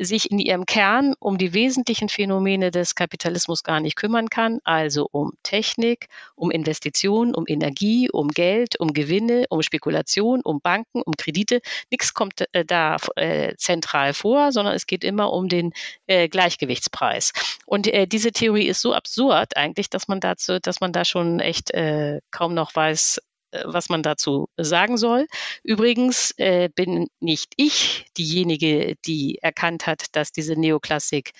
sich 0.05 0.31
in 0.31 0.39
ihrem 0.39 0.65
Kern 0.65 1.13
um 1.19 1.37
die 1.37 1.53
wesentlichen 1.53 2.09
Phänomene 2.09 2.71
des 2.71 2.95
Kapitalismus 2.95 3.63
gar 3.63 3.79
nicht 3.79 3.95
kümmern 3.95 4.29
kann, 4.29 4.59
also 4.63 5.07
um 5.11 5.33
Technik, 5.43 6.07
um 6.35 6.51
Investitionen, 6.51 7.35
um 7.35 7.45
Energie, 7.47 8.09
um 8.11 8.29
Geld, 8.29 8.79
um 8.79 8.93
Gewinne, 8.93 9.45
um 9.49 9.61
Spekulation, 9.61 10.41
um 10.41 10.59
Banken, 10.61 11.01
um 11.01 11.13
Kredite. 11.17 11.61
Nichts 11.91 12.13
kommt 12.13 12.43
äh, 12.53 12.65
da 12.65 12.97
äh, 13.15 13.55
zentral 13.57 14.13
vor, 14.13 14.51
sondern 14.51 14.75
es 14.75 14.87
geht 14.87 15.03
immer 15.03 15.31
um 15.31 15.47
den 15.47 15.73
äh, 16.07 16.27
Gleichgewichtspreis. 16.27 17.33
Und 17.65 17.87
äh, 17.87 18.07
diese 18.07 18.31
Theorie 18.31 18.67
ist 18.67 18.81
so 18.81 18.93
absurd 18.93 19.55
eigentlich, 19.55 19.89
dass 19.89 20.07
man 20.07 20.19
dazu, 20.19 20.59
dass 20.59 20.81
man 20.81 20.91
da 20.91 21.05
schon 21.05 21.39
echt 21.39 21.71
äh, 21.71 22.21
kaum 22.31 22.53
noch 22.53 22.75
weiß, 22.75 23.19
was 23.65 23.89
man 23.89 24.03
dazu 24.03 24.47
sagen 24.57 24.97
soll. 24.97 25.27
Übrigens 25.63 26.33
äh, 26.37 26.69
bin 26.73 27.07
nicht 27.19 27.53
ich 27.57 28.05
diejenige, 28.17 28.95
die 29.05 29.39
erkannt 29.41 29.87
hat, 29.87 30.05
dass 30.13 30.31
diese 30.31 30.55
Neoklassik 30.55 31.31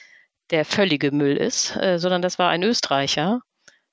der 0.50 0.66
völlige 0.66 1.12
Müll 1.12 1.38
ist, 1.38 1.76
äh, 1.78 1.98
sondern 1.98 2.22
das 2.22 2.38
war 2.38 2.50
ein 2.50 2.64
Österreicher, 2.64 3.42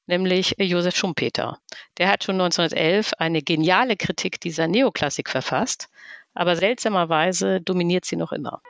nämlich 0.06 0.54
Josef 0.58 0.96
Schumpeter. 0.96 1.58
Der 1.98 2.08
hat 2.08 2.24
schon 2.24 2.40
1911 2.40 3.12
eine 3.18 3.42
geniale 3.42 3.96
Kritik 3.96 4.40
dieser 4.40 4.66
Neoklassik 4.66 5.28
verfasst, 5.28 5.88
aber 6.34 6.56
seltsamerweise 6.56 7.60
dominiert 7.60 8.04
sie 8.04 8.16
noch 8.16 8.32
immer. 8.32 8.60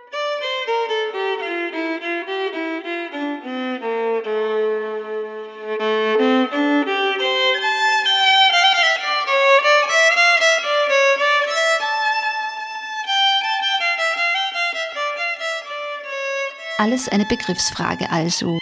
Alles 16.81 17.09
eine 17.09 17.27
Begriffsfrage 17.27 18.09
also. 18.09 18.57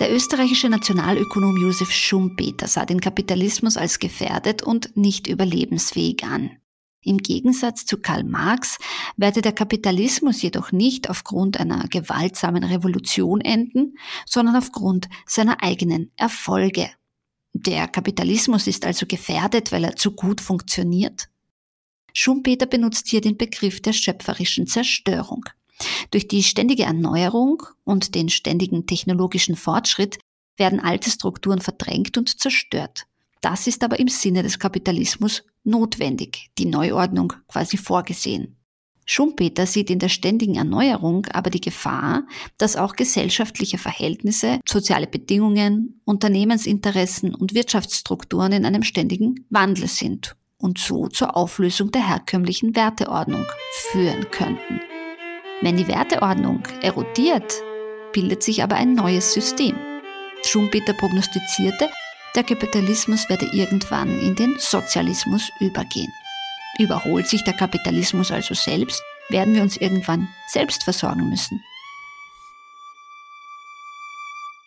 Der 0.00 0.14
österreichische 0.14 0.68
Nationalökonom 0.68 1.56
Josef 1.56 1.90
Schumpeter 1.90 2.68
sah 2.68 2.84
den 2.84 3.00
Kapitalismus 3.00 3.78
als 3.78 3.98
gefährdet 3.98 4.62
und 4.62 4.98
nicht 4.98 5.26
überlebensfähig 5.26 6.24
an. 6.24 6.58
Im 7.00 7.16
Gegensatz 7.16 7.86
zu 7.86 7.96
Karl 7.96 8.24
Marx 8.24 8.76
werde 9.16 9.40
der 9.40 9.52
Kapitalismus 9.52 10.42
jedoch 10.42 10.72
nicht 10.72 11.08
aufgrund 11.08 11.58
einer 11.58 11.88
gewaltsamen 11.88 12.64
Revolution 12.64 13.40
enden, 13.40 13.96
sondern 14.26 14.54
aufgrund 14.54 15.08
seiner 15.24 15.62
eigenen 15.62 16.12
Erfolge. 16.16 16.90
Der 17.54 17.88
Kapitalismus 17.88 18.66
ist 18.66 18.84
also 18.84 19.06
gefährdet, 19.06 19.72
weil 19.72 19.84
er 19.84 19.96
zu 19.96 20.12
gut 20.12 20.42
funktioniert? 20.42 21.30
Schumpeter 22.12 22.66
benutzt 22.66 23.08
hier 23.08 23.22
den 23.22 23.38
Begriff 23.38 23.80
der 23.80 23.94
schöpferischen 23.94 24.66
Zerstörung. 24.66 25.46
Durch 26.10 26.28
die 26.28 26.42
ständige 26.42 26.84
Erneuerung 26.84 27.62
und 27.84 28.14
den 28.14 28.28
ständigen 28.28 28.86
technologischen 28.86 29.56
Fortschritt 29.56 30.18
werden 30.56 30.80
alte 30.80 31.10
Strukturen 31.10 31.60
verdrängt 31.60 32.18
und 32.18 32.40
zerstört. 32.40 33.06
Das 33.40 33.66
ist 33.66 33.82
aber 33.82 33.98
im 33.98 34.08
Sinne 34.08 34.42
des 34.42 34.58
Kapitalismus 34.58 35.42
notwendig, 35.64 36.50
die 36.58 36.66
Neuordnung 36.66 37.32
quasi 37.48 37.76
vorgesehen. 37.76 38.56
Schumpeter 39.04 39.66
sieht 39.66 39.90
in 39.90 39.98
der 39.98 40.08
ständigen 40.08 40.54
Erneuerung 40.54 41.26
aber 41.26 41.50
die 41.50 41.60
Gefahr, 41.60 42.24
dass 42.56 42.76
auch 42.76 42.94
gesellschaftliche 42.94 43.78
Verhältnisse, 43.78 44.60
soziale 44.64 45.08
Bedingungen, 45.08 46.00
Unternehmensinteressen 46.04 47.34
und 47.34 47.52
Wirtschaftsstrukturen 47.52 48.52
in 48.52 48.64
einem 48.64 48.84
ständigen 48.84 49.44
Wandel 49.50 49.88
sind 49.88 50.36
und 50.56 50.78
so 50.78 51.08
zur 51.08 51.36
Auflösung 51.36 51.90
der 51.90 52.06
herkömmlichen 52.08 52.76
Werteordnung 52.76 53.44
führen 53.90 54.30
könnten. 54.30 54.80
Wenn 55.62 55.76
die 55.76 55.86
Werteordnung 55.86 56.66
erodiert, 56.82 57.54
bildet 58.12 58.42
sich 58.42 58.64
aber 58.64 58.74
ein 58.74 58.94
neues 58.94 59.32
System. 59.32 59.76
Schumpeter 60.44 60.92
prognostizierte, 60.92 61.88
der 62.34 62.42
Kapitalismus 62.42 63.28
werde 63.30 63.46
irgendwann 63.52 64.18
in 64.18 64.34
den 64.34 64.56
Sozialismus 64.58 65.52
übergehen. 65.60 66.12
Überholt 66.78 67.28
sich 67.28 67.44
der 67.44 67.54
Kapitalismus 67.54 68.32
also 68.32 68.54
selbst, 68.54 69.00
werden 69.28 69.54
wir 69.54 69.62
uns 69.62 69.76
irgendwann 69.76 70.26
selbst 70.48 70.82
versorgen 70.82 71.28
müssen. 71.28 71.62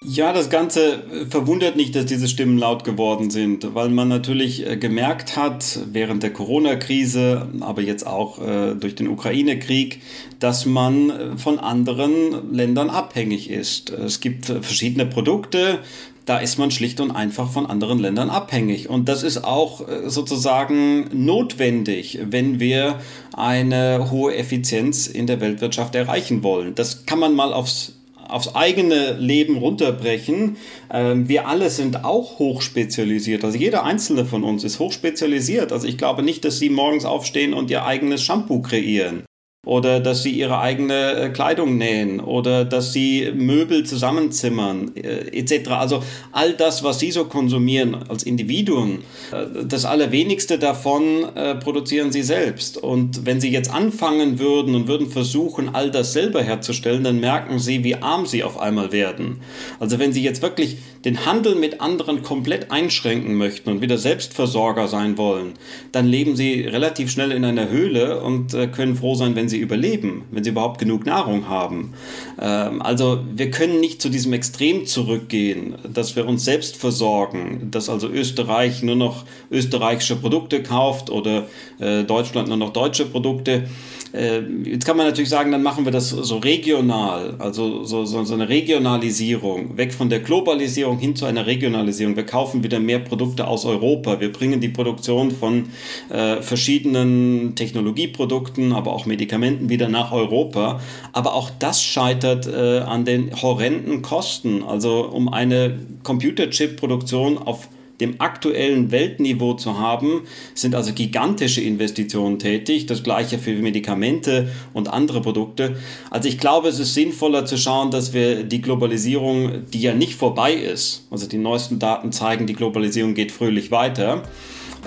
Ja, 0.08 0.34
das 0.34 0.52
Ganze 0.52 0.94
äh, 0.94 1.26
verwundert 1.28 1.76
nicht, 1.76 1.96
dass 1.96 2.06
diese 2.06 2.28
Stimmen 2.28 2.60
laut 2.60 2.84
geworden 2.84 3.32
sind, 3.32 3.74
weil 3.74 3.90
man 3.90 4.08
natürlich 4.08 4.66
äh, 4.66 4.78
gemerkt 4.78 5.36
hat, 5.36 5.80
während 5.92 6.22
der 6.22 6.32
Corona-Krise, 6.32 7.48
aber 7.62 7.82
jetzt 7.82 8.06
auch 8.06 8.40
äh, 8.40 8.76
durch 8.76 8.94
den 8.94 9.08
Ukraine-Krieg, 9.08 10.02
dass 10.40 10.68
man 10.68 11.38
von 11.38 11.58
anderen 11.58 12.54
Ländern 12.54 12.92
abhängig 12.92 13.50
ist. 13.50 13.90
Es 13.90 14.20
gibt 14.20 14.46
verschiedene 14.46 15.08
Produkte, 15.08 15.80
da 16.26 16.38
ist 16.38 16.60
man 16.60 16.70
schlicht 16.70 17.00
und 17.00 17.10
einfach 17.10 17.50
von 17.50 17.66
anderen 17.66 17.98
Ländern 17.98 18.30
abhängig. 18.30 18.90
Und 18.90 19.10
das 19.10 19.24
ist 19.24 19.44
auch 19.44 19.86
sozusagen 20.06 21.08
notwendig, 21.14 22.20
wenn 22.30 22.60
wir 22.60 23.00
eine 23.34 24.10
hohe 24.12 24.36
Effizienz 24.36 25.08
in 25.08 25.28
der 25.28 25.40
Weltwirtschaft 25.40 25.96
erreichen 25.96 26.44
wollen. 26.44 26.74
Das 26.76 27.06
kann 27.06 27.20
man 27.20 27.34
mal 27.36 27.54
aufs 27.54 27.95
aufs 28.30 28.56
eigene 28.56 29.14
Leben 29.14 29.58
runterbrechen, 29.58 30.58
ähm, 30.92 31.30
wir 31.30 31.48
alle 31.48 31.70
sind 31.70 32.04
auch 32.04 32.40
hochspezialisiert. 32.40 33.44
Also 33.44 33.58
jeder 33.58 33.84
einzelne 33.84 34.26
von 34.26 34.44
uns 34.44 34.64
ist 34.64 34.80
hochspezialisiert. 34.80 35.72
Also 35.72 35.88
ich 35.88 35.98
glaube 35.98 36.24
nicht, 36.24 36.46
dass 36.46 36.60
Sie 36.60 36.70
morgens 36.70 37.06
aufstehen 37.06 37.54
und 37.54 37.70
Ihr 37.70 37.86
eigenes 37.86 38.22
Shampoo 38.22 38.62
kreieren 38.62 39.26
oder 39.66 40.00
dass 40.00 40.24
sie 40.24 40.32
ihre 40.32 40.60
eigene 40.60 41.14
äh, 41.14 41.30
Kleidung 41.30 41.78
nähen 41.78 42.20
oder 42.20 42.64
dass 42.64 42.94
sie 42.94 43.32
Möbel 43.36 43.84
zusammenzimmern 43.84 44.92
äh, 44.96 45.38
etc. 45.38 45.72
Also 45.72 46.04
all 46.32 46.54
das, 46.54 46.84
was 46.84 47.00
sie 47.00 47.12
so 47.12 47.26
konsumieren 47.26 47.96
als 48.08 48.24
Individuen, 48.24 49.00
äh, 49.32 49.66
das 49.66 49.86
allerwenigste 49.86 50.60
davon 50.60 51.26
äh, 51.36 51.56
produzieren 51.56 52.12
sie 52.12 52.24
selbst. 52.24 52.78
Und 52.78 53.26
wenn 53.26 53.42
sie 53.42 53.52
jetzt 53.52 53.74
anfangen 53.74 54.40
würden 54.40 54.76
und 54.76 54.88
würden 54.88 55.10
versuchen, 55.10 55.74
all 55.74 55.92
das 55.92 56.14
selber 56.14 56.44
herzustellen, 56.44 57.04
dann 57.04 57.20
merken 57.20 57.60
sie, 57.60 57.84
wie 57.84 57.96
arm 57.96 58.26
sie 58.26 58.44
auf 58.44 58.60
einmal 58.60 58.92
werden. 58.92 59.42
Also 59.80 60.00
wenn 60.00 60.14
sie 60.14 60.24
jetzt 60.24 60.42
wirklich 60.42 60.78
den 61.06 61.26
Handel 61.26 61.56
mit 61.56 61.82
anderen 61.82 62.24
komplett 62.24 62.72
einschränken 62.72 63.36
möchten 63.36 63.70
und 63.70 63.82
wieder 63.82 63.98
Selbstversorger 63.98 64.88
sein 64.88 65.18
wollen, 65.18 65.54
dann 65.92 66.08
leben 66.08 66.36
sie 66.36 66.62
relativ 66.62 67.12
schnell 67.12 67.32
in 67.32 67.46
einer 67.46 67.70
Höhle 67.70 68.22
und 68.22 68.54
äh, 68.54 68.68
können 68.68 68.96
froh 68.96 69.16
sein, 69.16 69.36
wenn 69.36 69.50
sie 69.50 69.55
überleben, 69.58 70.24
wenn 70.32 70.44
sie 70.44 70.50
überhaupt 70.52 70.80
genug 70.80 71.06
Nahrung 71.06 71.48
haben. 71.48 71.94
Ähm, 72.40 72.82
also 72.82 73.20
wir 73.34 73.52
können 73.52 73.80
nicht 73.80 74.02
zu 74.02 74.10
diesem 74.10 74.34
Extrem 74.34 74.86
zurückgehen, 74.86 75.76
dass 75.92 76.16
wir 76.16 76.28
uns 76.28 76.46
selbst 76.46 76.78
versorgen, 76.78 77.70
dass 77.72 77.90
also 77.90 78.10
Österreich 78.10 78.84
nur 78.84 78.96
noch 78.96 79.26
österreichische 79.52 80.16
Produkte 80.16 80.64
kauft 80.64 81.10
oder 81.10 81.48
äh, 81.80 82.04
Deutschland 82.04 82.48
nur 82.48 82.58
noch 82.58 82.74
deutsche 82.74 83.06
Produkte. 83.06 83.68
Äh, 84.16 84.42
jetzt 84.64 84.86
kann 84.86 84.96
man 84.96 85.08
natürlich 85.08 85.30
sagen, 85.30 85.52
dann 85.52 85.62
machen 85.64 85.84
wir 85.84 85.92
das 85.92 86.10
so 86.10 86.38
regional, 86.38 87.36
also 87.40 87.84
so, 87.84 88.06
so, 88.06 88.24
so 88.24 88.34
eine 88.34 88.48
Regionalisierung, 88.48 89.78
weg 89.78 89.94
von 89.94 90.10
der 90.10 90.20
Globalisierung 90.20 90.98
hin 91.00 91.16
zu 91.16 91.26
einer 91.26 91.46
Regionalisierung. 91.46 92.16
Wir 92.16 92.26
kaufen 92.26 92.64
wieder 92.64 92.80
mehr 92.80 93.00
Produkte 93.00 93.48
aus 93.48 93.66
Europa. 93.66 94.22
Wir 94.22 94.32
bringen 94.32 94.62
die 94.62 94.70
Produktion 94.70 95.32
von 95.32 95.70
äh, 96.10 96.42
verschiedenen 96.42 97.56
Technologieprodukten, 97.56 98.72
aber 98.72 98.94
auch 98.94 99.06
Medikamenten 99.06 99.70
wieder 99.70 99.90
nach 99.90 100.12
Europa. 100.12 100.80
Aber 101.12 101.34
auch 101.34 101.50
das 101.60 101.84
scheitert 101.84 102.48
äh, 102.48 102.80
an 102.80 103.04
den 103.04 103.42
horrenden 103.42 104.02
Kosten. 104.02 104.64
Also 104.64 105.06
um 105.06 105.28
eine 105.28 105.80
Computerchip-Produktion 106.04 107.38
auf 107.38 107.68
dem 108.00 108.20
aktuellen 108.20 108.92
Weltniveau 108.92 109.54
zu 109.54 109.80
haben, 109.80 110.22
sind 110.54 110.76
also 110.76 110.94
gigantische 110.94 111.62
Investitionen 111.62 112.40
tätig. 112.40 112.86
Das 112.86 113.04
gleiche 113.04 113.38
für 113.38 113.54
Medikamente 113.54 114.50
und 114.74 114.92
andere 114.92 115.22
Produkte. 115.22 115.76
Also 116.10 116.28
ich 116.28 116.38
glaube, 116.38 116.68
es 116.68 116.80
ist 116.80 116.94
sinnvoller 116.94 117.46
zu 117.46 117.58
schauen, 117.58 117.92
dass 117.92 118.14
wir 118.14 118.44
die 118.44 118.62
Globalisierung, 118.62 119.66
die 119.74 119.82
ja 119.82 119.94
nicht 119.94 120.16
vorbei 120.16 120.54
ist, 120.54 121.08
also 121.12 121.28
die 121.28 121.38
neuesten 121.38 121.80
Daten 121.80 122.12
zeigen, 122.12 122.48
die 122.48 122.54
Globalisierung 122.54 123.14
geht 123.14 123.32
fröhlich 123.32 123.72
weiter, 123.72 124.24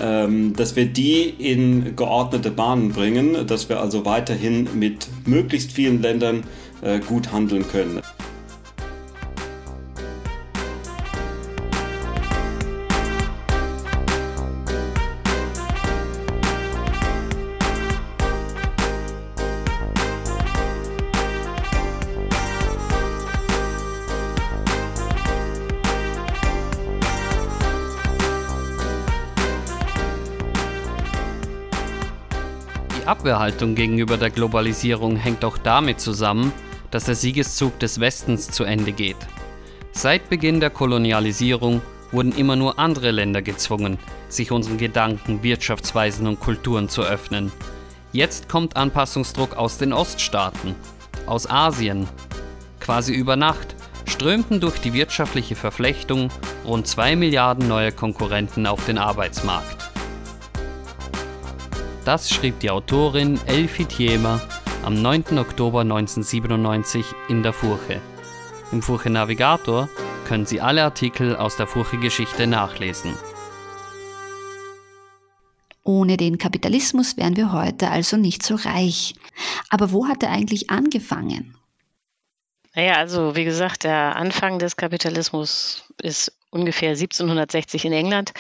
ähm, 0.01 0.55
dass 0.55 0.77
wir 0.77 0.87
die 0.87 1.23
in 1.25 1.97
geordnete 1.97 2.51
Bahnen 2.51 2.93
bringen, 2.93 3.47
dass 3.47 3.69
wir 3.69 3.81
also 3.81 4.05
weiterhin 4.05 4.69
mit 4.75 5.09
möglichst 5.27 5.73
vielen 5.73 6.03
Ländern 6.03 6.45
äh, 6.83 7.01
gut 7.01 7.33
handeln 7.33 7.67
können. 7.69 8.01
Abwehrhaltung 33.29 33.75
gegenüber 33.75 34.17
der 34.17 34.31
Globalisierung 34.31 35.17
hängt 35.17 35.45
auch 35.45 35.59
damit 35.59 36.01
zusammen, 36.01 36.51
dass 36.91 37.05
der 37.05 37.15
Siegeszug 37.15 37.79
des 37.79 38.01
Westens 38.01 38.51
zu 38.51 38.65
Ende 38.65 38.91
geht. 38.93 39.19
Seit 39.93 40.31
Beginn 40.31 40.61
der 40.61 40.71
Kolonialisierung 40.71 41.83
wurden 42.11 42.33
immer 42.33 42.57
nur 42.57 42.79
andere 42.79 43.11
Länder 43.11 43.43
gezwungen, 43.43 43.99
sich 44.31 44.51
unseren 44.51 44.79
Gedanken, 44.79 45.43
Wirtschaftsweisen 45.43 46.27
und 46.27 46.41
Kulturen 46.41 46.89
zu 46.89 47.03
öffnen. 47.03 47.53
Jetzt 48.13 48.49
kommt 48.49 48.79
Anpassungsdruck 48.79 49.59
aus 49.59 49.77
den 49.77 49.93
Oststaaten, 49.93 50.75
aus 51.27 51.51
Asien. 51.51 52.09
Quasi 52.81 53.13
über 53.13 53.37
Nacht 53.37 53.77
strömten 54.07 54.59
durch 54.59 54.79
die 54.79 54.95
wirtschaftliche 54.95 55.55
Verflechtung 55.55 56.31
rund 56.65 56.87
2 56.87 57.15
Milliarden 57.15 57.69
neue 57.69 57.93
Konkurrenten 57.93 58.67
auf 58.67 58.87
den 58.87 58.97
Arbeitsmarkt. 58.97 59.88
Das 62.09 62.31
schrieb 62.31 62.59
die 62.61 62.71
Autorin 62.71 63.39
Elfie 63.45 63.85
Thiema 63.85 64.41
am 64.83 64.95
9. 64.95 65.39
Oktober 65.39 65.83
1997 65.83 67.05
in 67.29 67.43
der 67.43 67.53
Furche. 67.53 68.01
Im 68.73 68.81
Furche 68.81 69.11
Navigator 69.11 69.91
können 70.27 70.47
Sie 70.47 70.59
alle 70.59 70.85
Artikel 70.85 71.37
aus 71.37 71.59
der 71.59 71.67
Furche-Geschichte 71.67 72.47
nachlesen. 72.47 73.13
Ohne 75.85 76.17
den 76.17 76.39
Kapitalismus 76.39 77.19
wären 77.19 77.37
wir 77.37 77.53
heute 77.53 77.91
also 77.91 78.17
nicht 78.17 78.43
so 78.43 78.55
reich. 78.55 79.15
Aber 79.69 79.93
wo 79.93 80.09
hat 80.09 80.23
er 80.23 80.31
eigentlich 80.31 80.71
angefangen? 80.71 81.59
Naja, 82.75 82.95
also 82.95 83.37
wie 83.37 83.45
gesagt, 83.45 83.85
der 83.85 84.17
Anfang 84.17 84.59
des 84.59 84.77
Kapitalismus 84.77 85.85
ist 86.01 86.38
ungefähr 86.51 86.91
1760 86.91 87.85
in 87.85 87.93
England, 87.93 88.33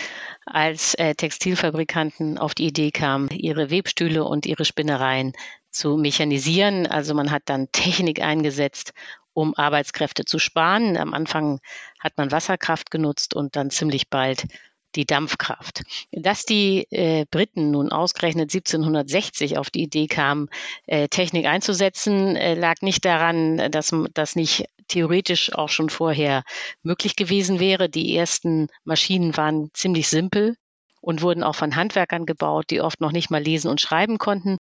als 0.47 0.95
äh, 0.95 1.15
Textilfabrikanten 1.15 2.39
auf 2.39 2.55
die 2.55 2.67
Idee 2.67 2.91
kamen, 2.91 3.29
ihre 3.31 3.71
Webstühle 3.71 4.25
und 4.25 4.47
ihre 4.47 4.65
Spinnereien 4.65 5.33
zu 5.71 5.97
mechanisieren. 5.97 6.87
Also 6.87 7.15
man 7.15 7.31
hat 7.31 7.43
dann 7.47 7.71
Technik 7.73 8.23
eingesetzt, 8.23 8.93
um 9.35 9.55
Arbeitskräfte 9.55 10.25
zu 10.25 10.39
sparen. 10.39 10.97
Am 10.97 11.15
Anfang 11.15 11.61
hat 12.01 12.17
man 12.17 12.33
Wasserkraft 12.33 12.91
genutzt 12.91 13.35
und 13.35 13.57
dann 13.57 13.71
ziemlich 13.71 14.09
bald 14.09 14.47
die 14.95 15.07
Dampfkraft. 15.07 15.83
Dass 16.13 16.45
die 16.45 16.87
äh, 16.91 17.25
Briten 17.31 17.71
nun 17.71 17.93
ausgerechnet 17.93 18.55
1760 18.55 19.59
auf 19.59 19.71
die 19.71 19.83
Idee 19.83 20.07
kamen, 20.07 20.49
äh, 20.87 21.09
Technik 21.09 21.47
einzusetzen, 21.47 22.37
äh, 22.37 22.55
lag 22.55 22.77
nicht 22.81 23.05
daran, 23.05 23.71
dass 23.71 23.95
das 24.15 24.37
nicht 24.37 24.67
theoretisch 24.89 25.53
auch 25.55 25.69
schon 25.69 25.91
vorher 25.91 26.43
möglich 26.83 27.17
gewesen 27.17 27.61
wäre. 27.61 27.89
Die 27.89 28.17
ersten 28.17 28.69
Maschinen 28.85 29.37
waren 29.37 29.71
ziemlich 29.75 30.09
simpel 30.09 30.57
und 31.01 31.23
wurden 31.23 31.43
auch 31.43 31.55
von 31.55 31.77
Handwerkern 31.77 32.27
gebaut, 32.27 32.67
die 32.71 32.81
oft 32.81 33.01
noch 33.01 33.13
nicht 33.13 33.31
mal 33.31 33.43
lesen 33.43 33.71
und 33.71 33.81
schreiben 33.81 34.19
konnten. 34.19 34.57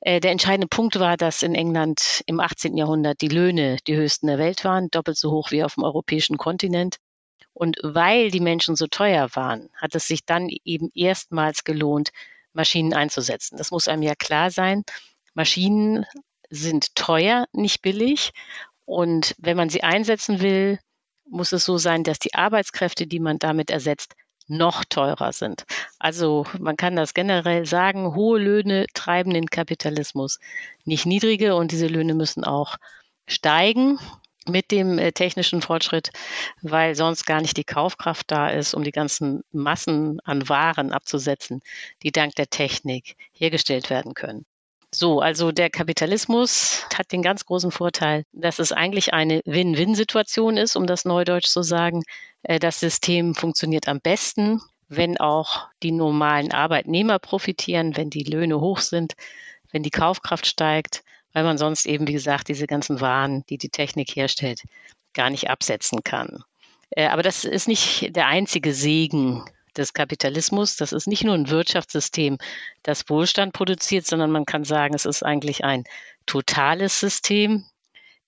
Äh, 0.00 0.20
der 0.20 0.30
entscheidende 0.30 0.68
Punkt 0.68 0.98
war, 0.98 1.16
dass 1.16 1.42
in 1.42 1.54
England 1.54 2.22
im 2.26 2.40
18. 2.40 2.76
Jahrhundert 2.76 3.20
die 3.20 3.28
Löhne 3.28 3.76
die 3.86 3.96
höchsten 3.96 4.28
der 4.28 4.38
Welt 4.38 4.64
waren, 4.64 4.88
doppelt 4.90 5.18
so 5.18 5.30
hoch 5.30 5.50
wie 5.50 5.64
auf 5.64 5.74
dem 5.74 5.84
europäischen 5.84 6.38
Kontinent. 6.38 6.96
Und 7.52 7.78
weil 7.82 8.30
die 8.30 8.40
Menschen 8.40 8.76
so 8.76 8.86
teuer 8.86 9.28
waren, 9.34 9.68
hat 9.74 9.94
es 9.94 10.06
sich 10.06 10.24
dann 10.24 10.48
eben 10.48 10.90
erstmals 10.94 11.64
gelohnt, 11.64 12.10
Maschinen 12.52 12.94
einzusetzen. 12.94 13.56
Das 13.56 13.70
muss 13.70 13.88
einem 13.88 14.02
ja 14.02 14.14
klar 14.14 14.50
sein. 14.50 14.84
Maschinen 15.34 16.06
sind 16.48 16.94
teuer, 16.94 17.46
nicht 17.52 17.82
billig. 17.82 18.32
Und 18.84 19.34
wenn 19.38 19.56
man 19.56 19.68
sie 19.68 19.82
einsetzen 19.82 20.40
will, 20.40 20.78
muss 21.28 21.52
es 21.52 21.64
so 21.64 21.78
sein, 21.78 22.02
dass 22.02 22.18
die 22.18 22.34
Arbeitskräfte, 22.34 23.06
die 23.06 23.20
man 23.20 23.38
damit 23.38 23.70
ersetzt, 23.70 24.14
noch 24.48 24.84
teurer 24.84 25.32
sind. 25.32 25.64
Also 26.00 26.44
man 26.58 26.76
kann 26.76 26.96
das 26.96 27.14
generell 27.14 27.66
sagen, 27.66 28.16
hohe 28.16 28.40
Löhne 28.40 28.86
treiben 28.94 29.32
den 29.32 29.46
Kapitalismus, 29.46 30.40
nicht 30.84 31.06
niedrige 31.06 31.54
und 31.54 31.70
diese 31.70 31.86
Löhne 31.86 32.14
müssen 32.14 32.42
auch 32.42 32.76
steigen 33.28 34.00
mit 34.50 34.70
dem 34.70 34.98
äh, 34.98 35.12
technischen 35.12 35.62
Fortschritt, 35.62 36.10
weil 36.62 36.94
sonst 36.94 37.24
gar 37.24 37.40
nicht 37.40 37.56
die 37.56 37.64
Kaufkraft 37.64 38.30
da 38.30 38.48
ist, 38.48 38.74
um 38.74 38.84
die 38.84 38.92
ganzen 38.92 39.42
Massen 39.52 40.20
an 40.20 40.48
Waren 40.48 40.92
abzusetzen, 40.92 41.62
die 42.02 42.12
dank 42.12 42.34
der 42.34 42.48
Technik 42.48 43.16
hergestellt 43.32 43.90
werden 43.90 44.14
können. 44.14 44.44
So, 44.92 45.20
also 45.20 45.52
der 45.52 45.70
Kapitalismus 45.70 46.84
hat 46.94 47.12
den 47.12 47.22
ganz 47.22 47.46
großen 47.46 47.70
Vorteil, 47.70 48.24
dass 48.32 48.58
es 48.58 48.72
eigentlich 48.72 49.14
eine 49.14 49.40
Win-Win-Situation 49.44 50.56
ist, 50.56 50.74
um 50.74 50.86
das 50.86 51.04
Neudeutsch 51.04 51.46
zu 51.46 51.62
sagen. 51.62 52.02
Äh, 52.42 52.58
das 52.58 52.80
System 52.80 53.34
funktioniert 53.34 53.86
am 53.86 54.00
besten, 54.00 54.60
wenn 54.88 55.18
auch 55.18 55.68
die 55.84 55.92
normalen 55.92 56.52
Arbeitnehmer 56.52 57.20
profitieren, 57.20 57.96
wenn 57.96 58.10
die 58.10 58.24
Löhne 58.24 58.60
hoch 58.60 58.80
sind, 58.80 59.14
wenn 59.70 59.84
die 59.84 59.90
Kaufkraft 59.90 60.46
steigt 60.46 61.04
weil 61.32 61.44
man 61.44 61.58
sonst 61.58 61.86
eben, 61.86 62.06
wie 62.08 62.12
gesagt, 62.12 62.48
diese 62.48 62.66
ganzen 62.66 63.00
Waren, 63.00 63.44
die 63.48 63.58
die 63.58 63.68
Technik 63.68 64.16
herstellt, 64.16 64.62
gar 65.14 65.30
nicht 65.30 65.50
absetzen 65.50 66.02
kann. 66.04 66.44
Äh, 66.90 67.06
aber 67.06 67.22
das 67.22 67.44
ist 67.44 67.68
nicht 67.68 68.14
der 68.16 68.26
einzige 68.26 68.72
Segen 68.74 69.44
des 69.76 69.92
Kapitalismus. 69.92 70.76
Das 70.76 70.92
ist 70.92 71.06
nicht 71.06 71.24
nur 71.24 71.34
ein 71.34 71.48
Wirtschaftssystem, 71.48 72.38
das 72.82 73.08
Wohlstand 73.08 73.52
produziert, 73.52 74.06
sondern 74.06 74.30
man 74.30 74.46
kann 74.46 74.64
sagen, 74.64 74.94
es 74.94 75.04
ist 75.04 75.24
eigentlich 75.24 75.64
ein 75.64 75.84
totales 76.26 76.98
System, 76.98 77.64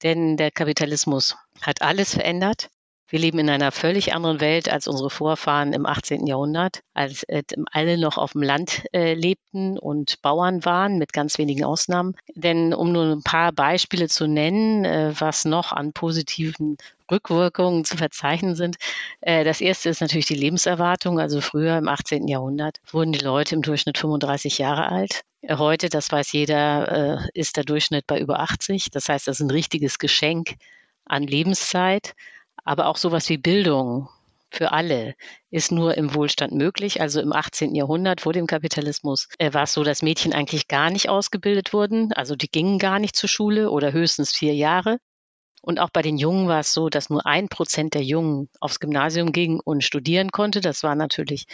denn 0.03 0.37
der 0.37 0.51
Kapitalismus 0.51 1.37
hat 1.61 1.83
alles 1.83 2.15
verändert. 2.15 2.71
Wir 3.13 3.19
leben 3.19 3.41
in 3.41 3.51
einer 3.51 3.73
völlig 3.73 4.15
anderen 4.15 4.41
Welt 4.41 4.71
als 4.73 4.89
unsere 4.89 5.11
Vorfahren 5.11 5.75
im 5.75 5.85
18. 5.85 6.27
Jahrhundert, 6.27 6.81
als 6.95 7.25
äh, 7.25 7.43
alle 7.71 7.99
noch 7.99 8.17
auf 8.17 8.33
dem 8.33 8.43
Land 8.43 8.87
äh, 8.95 9.13
lebten 9.13 9.79
und 9.79 10.23
Bauern 10.23 10.65
waren, 10.65 10.97
mit 10.97 11.13
ganz 11.13 11.37
wenigen 11.37 11.63
Ausnahmen. 11.63 12.17
Denn 12.35 12.73
um 12.73 12.91
nur 12.91 13.05
ein 13.05 13.23
paar 13.23 13.53
Beispiele 13.53 14.09
zu 14.09 14.27
nennen, 14.27 14.87
äh, 14.87 15.13
was 15.19 15.45
noch 15.45 15.73
an 15.73 15.93
positiven 15.93 16.79
Rückwirkungen 17.11 17.85
zu 17.85 17.99
verzeichnen 17.99 18.55
sind. 18.55 18.77
Das 19.21 19.61
erste 19.61 19.91
ist 19.91 20.01
natürlich 20.01 20.25
die 20.25 20.35
Lebenserwartung. 20.35 21.21
Also 21.21 21.43
früher 21.43 21.77
im 21.77 21.87
18. 21.87 22.27
Jahrhundert 22.27 22.79
wurden 22.91 23.13
die 23.13 23.19
Leute 23.19 23.55
im 23.55 23.61
Durchschnitt 23.61 23.99
35 23.99 24.57
Jahre 24.57 24.89
alt. 24.89 25.21
Heute, 25.47 25.91
das 25.91 26.11
weiß 26.11 26.33
jeder, 26.33 27.29
ist 27.35 27.59
der 27.59 27.65
Durchschnitt 27.65 28.07
bei 28.07 28.19
über 28.19 28.41
80. 28.41 28.91
Das 28.91 29.11
heißt, 29.11 29.29
das 29.29 29.41
ist 29.41 29.47
ein 29.47 29.51
richtiges 29.51 29.99
Geschenk 29.99 30.55
an 31.05 31.25
Lebenszeit. 31.25 32.15
Aber 32.65 32.87
auch 32.87 32.97
sowas 32.97 33.29
wie 33.29 33.39
Bildung 33.39 34.09
für 34.51 34.73
alle 34.73 35.15
ist 35.51 35.73
nur 35.73 35.97
im 35.97 36.15
Wohlstand 36.15 36.53
möglich. 36.53 37.01
Also 37.01 37.21
im 37.21 37.33
18. 37.33 37.75
Jahrhundert 37.75 38.21
vor 38.21 38.33
dem 38.33 38.47
Kapitalismus 38.47 39.29
äh, 39.39 39.53
war 39.55 39.65
es 39.65 39.73
so, 39.73 39.83
dass 39.83 40.03
Mädchen 40.03 40.33
eigentlich 40.35 40.69
gar 40.69 40.91
nicht 40.91 41.09
ausgebildet 41.09 41.73
wurden. 41.73 42.13
Also 42.13 42.37
die 42.37 42.51
gingen 42.51 42.79
gar 42.79 42.99
nicht 42.99 43.17
zur 43.17 43.29
Schule 43.29 43.71
oder 43.71 43.93
höchstens 43.93 44.33
vier 44.33 44.55
Jahre. 44.55 44.99
Und 45.65 45.79
auch 45.79 45.91
bei 45.91 46.03
den 46.03 46.19
Jungen 46.19 46.49
war 46.49 46.61
es 46.61 46.75
so, 46.75 46.89
dass 46.89 47.09
nur 47.09 47.25
ein 47.25 47.49
Prozent 47.49 47.95
der 47.95 48.03
Jungen 48.03 48.49
aufs 48.59 48.81
Gymnasium 48.81 49.31
ging 49.33 49.61
und 49.61 49.85
studieren 49.85 50.31
konnte. 50.33 50.61
Das 50.61 50.83
waren 50.83 50.99
natürlich 50.99 51.47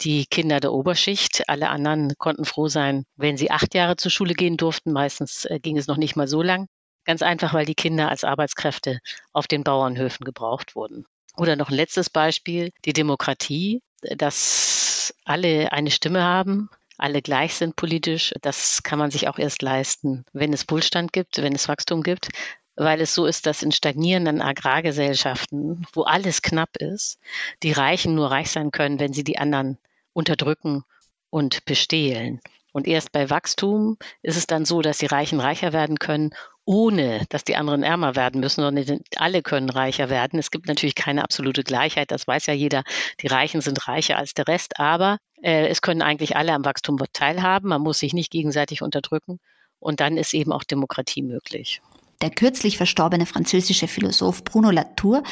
die 0.00 0.26
Kinder 0.26 0.58
der 0.58 0.72
Oberschicht. 0.72 1.48
Alle 1.48 1.70
anderen 1.70 2.14
konnten 2.18 2.44
froh 2.44 2.66
sein, 2.66 3.04
wenn 3.16 3.36
sie 3.36 3.52
acht 3.52 3.74
Jahre 3.74 3.96
zur 3.96 4.10
Schule 4.10 4.34
gehen 4.34 4.56
durften. 4.56 4.92
Meistens 4.92 5.44
äh, 5.44 5.60
ging 5.60 5.78
es 5.78 5.86
noch 5.86 5.96
nicht 5.98 6.16
mal 6.16 6.26
so 6.26 6.42
lang. 6.42 6.66
Ganz 7.04 7.22
einfach, 7.22 7.52
weil 7.54 7.66
die 7.66 7.74
Kinder 7.74 8.08
als 8.08 8.24
Arbeitskräfte 8.24 9.00
auf 9.32 9.46
den 9.46 9.64
Bauernhöfen 9.64 10.24
gebraucht 10.24 10.74
wurden. 10.74 11.06
Oder 11.36 11.56
noch 11.56 11.70
ein 11.70 11.76
letztes 11.76 12.10
Beispiel, 12.10 12.70
die 12.84 12.92
Demokratie, 12.92 13.82
dass 14.00 15.14
alle 15.24 15.72
eine 15.72 15.90
Stimme 15.90 16.22
haben, 16.22 16.70
alle 16.96 17.22
gleich 17.22 17.54
sind 17.54 17.76
politisch. 17.76 18.32
Das 18.40 18.82
kann 18.82 18.98
man 18.98 19.10
sich 19.10 19.28
auch 19.28 19.38
erst 19.38 19.62
leisten, 19.62 20.24
wenn 20.32 20.52
es 20.52 20.64
Wohlstand 20.68 21.12
gibt, 21.12 21.42
wenn 21.42 21.54
es 21.54 21.68
Wachstum 21.68 22.02
gibt, 22.02 22.28
weil 22.76 23.00
es 23.00 23.14
so 23.14 23.26
ist, 23.26 23.46
dass 23.46 23.62
in 23.62 23.72
stagnierenden 23.72 24.40
Agrargesellschaften, 24.40 25.86
wo 25.92 26.02
alles 26.02 26.42
knapp 26.42 26.76
ist, 26.76 27.18
die 27.62 27.72
Reichen 27.72 28.14
nur 28.14 28.30
reich 28.30 28.50
sein 28.50 28.70
können, 28.70 29.00
wenn 29.00 29.12
sie 29.12 29.24
die 29.24 29.38
anderen 29.38 29.78
unterdrücken 30.12 30.84
und 31.30 31.64
bestehlen. 31.64 32.40
Und 32.74 32.88
erst 32.88 33.12
bei 33.12 33.30
Wachstum 33.30 33.96
ist 34.22 34.36
es 34.36 34.46
dann 34.46 34.64
so, 34.64 34.82
dass 34.82 34.98
die 34.98 35.06
Reichen 35.06 35.40
reicher 35.40 35.72
werden 35.72 35.98
können 35.98 36.30
ohne 36.64 37.26
dass 37.28 37.44
die 37.44 37.56
anderen 37.56 37.82
ärmer 37.82 38.16
werden 38.16 38.40
müssen, 38.40 38.62
sondern 38.62 39.00
alle 39.16 39.42
können 39.42 39.68
reicher 39.68 40.08
werden. 40.08 40.38
Es 40.38 40.50
gibt 40.50 40.66
natürlich 40.66 40.94
keine 40.94 41.22
absolute 41.22 41.62
Gleichheit, 41.62 42.10
das 42.10 42.26
weiß 42.26 42.46
ja 42.46 42.54
jeder. 42.54 42.84
Die 43.20 43.26
Reichen 43.26 43.60
sind 43.60 43.86
reicher 43.86 44.16
als 44.16 44.34
der 44.34 44.48
Rest, 44.48 44.80
aber 44.80 45.18
äh, 45.42 45.68
es 45.68 45.82
können 45.82 46.02
eigentlich 46.02 46.36
alle 46.36 46.52
am 46.52 46.64
Wachstum 46.64 46.98
teilhaben. 47.12 47.68
Man 47.68 47.82
muss 47.82 47.98
sich 47.98 48.14
nicht 48.14 48.30
gegenseitig 48.30 48.80
unterdrücken 48.82 49.40
und 49.78 50.00
dann 50.00 50.16
ist 50.16 50.32
eben 50.32 50.52
auch 50.52 50.64
Demokratie 50.64 51.22
möglich. 51.22 51.82
Der 52.22 52.30
kürzlich 52.30 52.76
verstorbene 52.76 53.26
französische 53.26 53.88
Philosoph 53.88 54.44
Bruno 54.44 54.70
Latour 54.70 55.22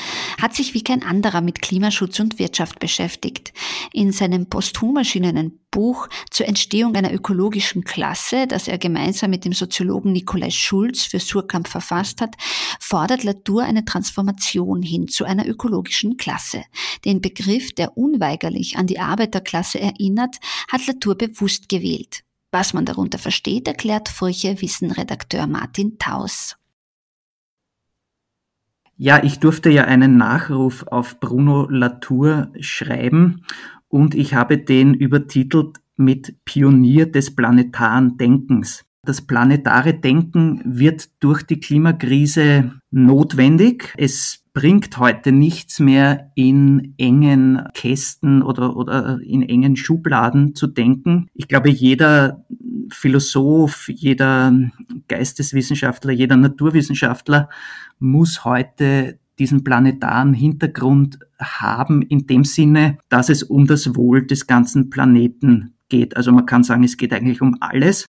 hat 0.41 0.55
sich 0.55 0.75
wie 0.75 0.83
kein 0.83 1.03
anderer 1.03 1.41
mit 1.41 1.63
Klimaschutz 1.63 2.21
und 2.21 2.39
Wirtschaft 2.39 2.79
beschäftigt. 2.81 3.53
In 3.93 4.13
seinem 4.13 4.47
posthum 4.47 4.97
erschienenen 4.97 5.61
Buch 5.71 6.09
zur 6.31 6.47
Entstehung 6.47 6.95
einer 6.95 7.13
ökologischen 7.13 7.85
Klasse, 7.85 8.47
das 8.47 8.69
er 8.69 8.79
gemeinsam 8.79 9.31
mit 9.31 9.45
dem 9.45 9.53
Soziologen 9.53 10.13
Nikolai 10.13 10.51
Schulz 10.51 11.05
für 11.05 11.19
Surkamp 11.19 11.67
verfasst 11.67 12.21
hat, 12.21 12.35
fordert 12.79 13.25
Latour 13.25 13.63
eine 13.63 13.85
Transformation 13.85 14.83
hin 14.83 15.09
zu 15.09 15.25
einer 15.25 15.47
ökologischen 15.47 16.17
Klasse. 16.17 16.65
Den 17.05 17.21
Begriff, 17.21 17.73
der 17.73 17.97
unweigerlich 17.97 18.77
an 18.77 18.87
die 18.87 19.01
Arbeiterklasse 19.01 19.81
erinnert, 19.81 20.37
hat 20.71 20.87
Latour 20.87 21.17
bewusst 21.17 21.69
gewählt. 21.69 22.23
Was 22.51 22.75
man 22.75 22.85
darunter 22.85 23.19
versteht, 23.19 23.67
erklärt 23.67 24.11
Furche 24.11 24.61
Wissenredakteur 24.61 25.47
Martin 25.47 25.97
Taus. 25.99 26.57
Ja, 28.97 29.23
ich 29.25 29.41
durfte 29.41 29.71
ja 29.71 29.85
einen 29.85 30.17
Nachruf 30.17 30.85
auf 30.89 31.19
Bruno 31.19 31.69
Latour 31.69 32.53
schreiben 32.61 33.45
und 33.89 34.15
ich 34.15 34.35
habe 34.35 34.59
den 34.59 34.95
übertitelt 34.95 35.81
mit 35.97 36.37
Pionier 36.45 37.11
des 37.11 37.35
planetaren 37.35 38.17
Denkens. 38.17 38.85
Das 39.05 39.21
planetare 39.21 39.95
Denken 39.95 40.63
wird 40.65 41.11
durch 41.21 41.43
die 41.43 41.59
Klimakrise 41.59 42.75
notwendig. 42.91 43.93
Es 43.97 44.42
bringt 44.55 44.99
heute 44.99 45.33
nichts 45.33 45.81
mehr 45.81 46.31
in 46.35 46.95
engen 46.99 47.63
Kästen 47.75 48.43
oder, 48.43 48.77
oder 48.77 49.19
in 49.23 49.43
engen 49.43 49.77
Schubladen 49.77 50.55
zu 50.55 50.67
denken. 50.67 51.29
Ich 51.35 51.49
glaube, 51.49 51.71
jeder 51.71 52.45
Philosoph, 52.91 53.89
jeder 53.89 54.53
Geisteswissenschaftler, 55.09 56.13
jeder 56.13 56.37
Naturwissenschaftler 56.37 57.49
muss 57.99 58.45
heute 58.45 59.19
diesen 59.39 59.65
planetaren 59.65 60.35
Hintergrund 60.35 61.19
haben, 61.39 62.03
in 62.03 62.27
dem 62.27 62.45
Sinne, 62.45 62.99
dass 63.09 63.31
es 63.31 63.43
um 63.43 63.67
das 63.67 63.97
Wohl 63.97 64.27
des 64.27 64.47
ganzen 64.47 64.91
Planeten 64.91 65.75
geht. 65.89 66.17
Also 66.17 66.33
man 66.33 66.47
kann 66.47 66.63
sagen, 66.63 66.85
es 66.85 66.97
geht 66.97 67.13
eigentlich 67.13 67.41
um 67.41 67.57
alles. 67.61 68.07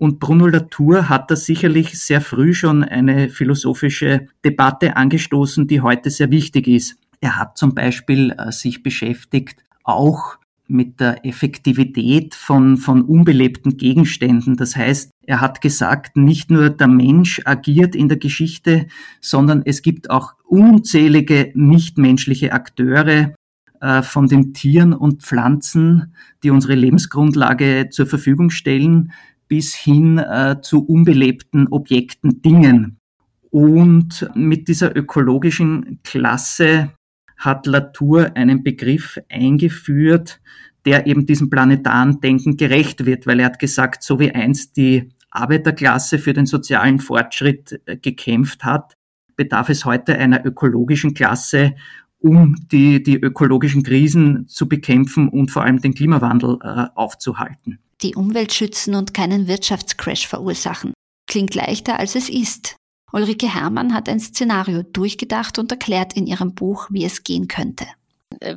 Und 0.00 0.18
Bruno 0.18 0.46
Latour 0.46 1.10
hat 1.10 1.30
da 1.30 1.36
sicherlich 1.36 2.00
sehr 2.00 2.22
früh 2.22 2.54
schon 2.54 2.82
eine 2.82 3.28
philosophische 3.28 4.28
Debatte 4.42 4.96
angestoßen, 4.96 5.66
die 5.66 5.82
heute 5.82 6.08
sehr 6.08 6.30
wichtig 6.30 6.68
ist. 6.68 6.96
Er 7.20 7.36
hat 7.36 7.58
zum 7.58 7.74
Beispiel 7.74 8.34
äh, 8.38 8.50
sich 8.50 8.82
beschäftigt 8.82 9.62
auch 9.84 10.38
mit 10.66 11.00
der 11.00 11.26
Effektivität 11.26 12.34
von, 12.34 12.78
von 12.78 13.02
unbelebten 13.02 13.76
Gegenständen. 13.76 14.56
Das 14.56 14.74
heißt, 14.74 15.10
er 15.26 15.42
hat 15.42 15.60
gesagt, 15.60 16.16
nicht 16.16 16.50
nur 16.50 16.70
der 16.70 16.88
Mensch 16.88 17.42
agiert 17.44 17.94
in 17.94 18.08
der 18.08 18.16
Geschichte, 18.16 18.86
sondern 19.20 19.60
es 19.66 19.82
gibt 19.82 20.08
auch 20.08 20.32
unzählige 20.46 21.52
nichtmenschliche 21.54 22.54
Akteure, 22.54 23.34
äh, 23.80 24.02
von 24.02 24.28
den 24.28 24.52
Tieren 24.52 24.92
und 24.92 25.22
Pflanzen, 25.22 26.14
die 26.42 26.50
unsere 26.50 26.74
Lebensgrundlage 26.74 27.88
zur 27.90 28.06
Verfügung 28.06 28.50
stellen, 28.50 29.12
bis 29.50 29.74
hin 29.74 30.18
äh, 30.18 30.60
zu 30.62 30.86
unbelebten 30.86 31.66
Objekten, 31.66 32.40
Dingen. 32.40 32.98
Und 33.50 34.30
mit 34.36 34.68
dieser 34.68 34.96
ökologischen 34.96 35.98
Klasse 36.04 36.92
hat 37.36 37.66
Latour 37.66 38.36
einen 38.36 38.62
Begriff 38.62 39.18
eingeführt, 39.28 40.40
der 40.84 41.08
eben 41.08 41.26
diesem 41.26 41.50
planetaren 41.50 42.20
Denken 42.20 42.56
gerecht 42.56 43.06
wird, 43.06 43.26
weil 43.26 43.40
er 43.40 43.46
hat 43.46 43.58
gesagt, 43.58 44.04
so 44.04 44.20
wie 44.20 44.30
einst 44.30 44.76
die 44.76 45.10
Arbeiterklasse 45.32 46.20
für 46.20 46.32
den 46.32 46.46
sozialen 46.46 47.00
Fortschritt 47.00 47.80
äh, 47.86 47.96
gekämpft 47.96 48.64
hat, 48.64 48.94
bedarf 49.34 49.68
es 49.68 49.84
heute 49.84 50.16
einer 50.16 50.46
ökologischen 50.46 51.12
Klasse, 51.12 51.74
um 52.20 52.54
die, 52.70 53.02
die 53.02 53.16
ökologischen 53.16 53.82
Krisen 53.82 54.46
zu 54.46 54.68
bekämpfen 54.68 55.28
und 55.28 55.50
vor 55.50 55.64
allem 55.64 55.80
den 55.80 55.94
Klimawandel 55.94 56.58
äh, 56.62 56.86
aufzuhalten 56.94 57.80
die 58.02 58.14
Umwelt 58.14 58.52
schützen 58.52 58.94
und 58.94 59.14
keinen 59.14 59.48
Wirtschaftscrash 59.48 60.26
verursachen. 60.26 60.92
Klingt 61.26 61.54
leichter, 61.54 61.98
als 61.98 62.14
es 62.14 62.28
ist. 62.28 62.76
Ulrike 63.12 63.52
Herrmann 63.52 63.94
hat 63.94 64.08
ein 64.08 64.20
Szenario 64.20 64.82
durchgedacht 64.82 65.58
und 65.58 65.70
erklärt 65.70 66.12
in 66.14 66.26
ihrem 66.26 66.54
Buch, 66.54 66.86
wie 66.90 67.04
es 67.04 67.24
gehen 67.24 67.48
könnte. 67.48 67.86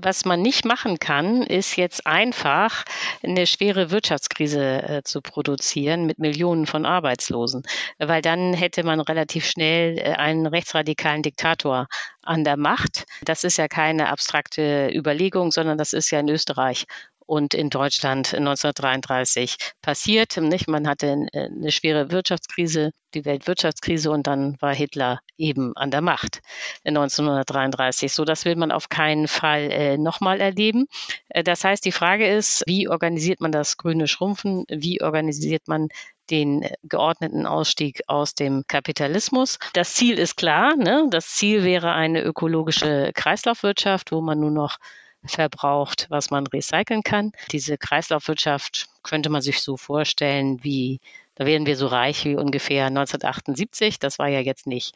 Was 0.01 0.23
man 0.23 0.41
nicht 0.41 0.65
machen 0.65 0.99
kann, 0.99 1.41
ist 1.41 1.77
jetzt 1.77 2.05
einfach 2.05 2.85
eine 3.23 3.47
schwere 3.47 3.89
Wirtschaftskrise 3.89 4.83
äh, 4.83 5.01
zu 5.03 5.19
produzieren 5.21 6.05
mit 6.05 6.19
Millionen 6.19 6.67
von 6.67 6.85
Arbeitslosen, 6.85 7.63
weil 7.97 8.21
dann 8.21 8.53
hätte 8.53 8.83
man 8.83 9.01
relativ 9.01 9.45
schnell 9.45 9.97
äh, 9.97 10.13
einen 10.13 10.45
rechtsradikalen 10.45 11.23
Diktator 11.23 11.87
an 12.21 12.43
der 12.43 12.55
Macht. 12.55 13.05
Das 13.25 13.43
ist 13.43 13.57
ja 13.57 13.67
keine 13.67 14.09
abstrakte 14.09 14.89
Überlegung, 14.93 15.51
sondern 15.51 15.77
das 15.77 15.93
ist 15.93 16.11
ja 16.11 16.19
in 16.19 16.29
Österreich 16.29 16.85
und 17.33 17.55
in 17.55 17.71
Deutschland 17.71 18.35
1933 18.35 19.57
passiert. 19.81 20.37
Nicht? 20.37 20.67
Man 20.67 20.87
hatte 20.87 21.25
eine 21.33 21.71
schwere 21.71 22.11
Wirtschaftskrise, 22.11 22.91
die 23.15 23.25
Weltwirtschaftskrise 23.25 24.11
und 24.11 24.27
dann 24.27 24.55
war 24.59 24.75
Hitler 24.75 25.19
eben 25.35 25.75
an 25.75 25.89
der 25.89 26.01
Macht 26.01 26.41
1933. 26.85 28.13
So, 28.13 28.23
das 28.23 28.45
will 28.45 28.55
man 28.55 28.71
auf 28.71 28.87
keinen 28.87 29.27
Fall 29.27 29.71
äh, 29.71 29.97
nochmal 29.97 30.41
erleben. 30.41 30.85
Äh, 31.29 31.43
das 31.43 31.63
heißt, 31.63 31.83
die 31.85 31.91
Frage 31.91 32.27
ist, 32.27 32.63
wie 32.67 32.87
organisiert 32.87 33.41
man 33.41 33.51
das 33.51 33.77
grüne 33.77 34.07
Schrumpfen? 34.07 34.65
Wie 34.69 35.01
organisiert 35.01 35.67
man 35.67 35.87
den 36.29 36.65
geordneten 36.83 37.45
Ausstieg 37.45 38.01
aus 38.07 38.33
dem 38.33 38.63
Kapitalismus. 38.67 39.59
Das 39.73 39.93
Ziel 39.93 40.17
ist 40.17 40.37
klar. 40.37 40.77
Ne? 40.77 41.07
Das 41.09 41.27
Ziel 41.29 41.65
wäre 41.65 41.91
eine 41.91 42.21
ökologische 42.21 43.11
Kreislaufwirtschaft, 43.13 44.13
wo 44.13 44.21
man 44.21 44.39
nur 44.39 44.51
noch 44.51 44.77
verbraucht, 45.25 46.07
was 46.09 46.31
man 46.31 46.47
recyceln 46.47 47.03
kann. 47.03 47.31
Diese 47.51 47.77
Kreislaufwirtschaft 47.77 48.87
könnte 49.03 49.29
man 49.29 49.41
sich 49.41 49.61
so 49.61 49.77
vorstellen, 49.77 50.63
wie 50.63 50.99
da 51.35 51.45
wären 51.45 51.65
wir 51.65 51.75
so 51.75 51.87
reich 51.87 52.25
wie 52.25 52.35
ungefähr 52.35 52.85
1978. 52.85 53.99
Das 53.99 54.19
war 54.19 54.27
ja 54.27 54.39
jetzt 54.39 54.67
nicht 54.67 54.93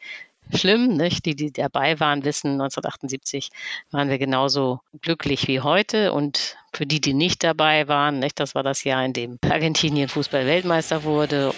schlimm. 0.54 0.96
Nicht? 0.96 1.26
Die, 1.26 1.34
die 1.34 1.52
dabei 1.52 1.98
waren, 2.00 2.24
wissen, 2.24 2.52
1978 2.52 3.50
waren 3.90 4.08
wir 4.08 4.18
genauso 4.18 4.80
glücklich 5.02 5.48
wie 5.48 5.60
heute. 5.60 6.12
Und 6.12 6.56
für 6.72 6.86
die, 6.86 7.00
die 7.00 7.14
nicht 7.14 7.42
dabei 7.42 7.88
waren, 7.88 8.20
nicht? 8.20 8.38
das 8.38 8.54
war 8.54 8.62
das 8.62 8.84
Jahr, 8.84 9.04
in 9.04 9.12
dem 9.12 9.38
Argentinien 9.42 10.08
Fußball-Weltmeister 10.08 11.02
wurde. 11.02 11.52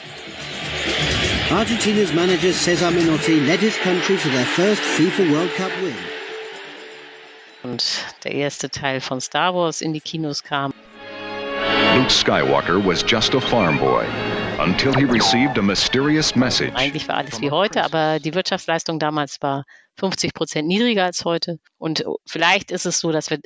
Argentina's 1.51 2.13
manager 2.15 2.53
Cesar 2.53 2.93
Menotti 2.93 3.41
led 3.41 3.59
his 3.59 3.77
country 3.79 4.17
to 4.17 4.29
their 4.29 4.47
first 4.47 4.81
FIFA 4.83 5.33
World 5.33 5.55
Cup 5.57 5.71
win 5.83 6.20
und 7.62 7.85
der 8.25 8.33
erste 8.33 8.70
Teil 8.70 9.01
von 9.01 9.20
Star 9.20 9.55
Wars 9.55 9.81
in 9.81 9.92
die 9.92 10.01
Kinos 10.01 10.42
kam. 10.42 10.73
Luke 11.94 12.11
Skywalker 12.11 12.85
was 12.85 13.05
just 13.07 13.35
a 13.35 13.40
farm 13.40 13.79
boy 13.79 14.05
until 14.59 14.94
he 14.94 15.05
received 15.05 15.59
a 15.59 15.62
mysterious 15.62 16.35
message. 16.37 16.73
Eigentlich 16.75 17.09
war 17.09 17.16
alles 17.16 17.40
wie 17.40 17.51
heute, 17.51 17.83
aber 17.83 18.18
die 18.20 18.35
Wirtschaftsleistung 18.35 18.99
damals 18.99 19.38
war 19.40 19.64
50 19.99 20.33
Prozent 20.33 20.68
niedriger 20.68 21.05
als 21.05 21.25
heute. 21.25 21.59
Und 21.79 22.05
vielleicht 22.27 22.70
ist 22.70 22.87
es 22.87 23.01
so, 23.01 23.12
dass 23.12 23.31
wir 23.31 23.38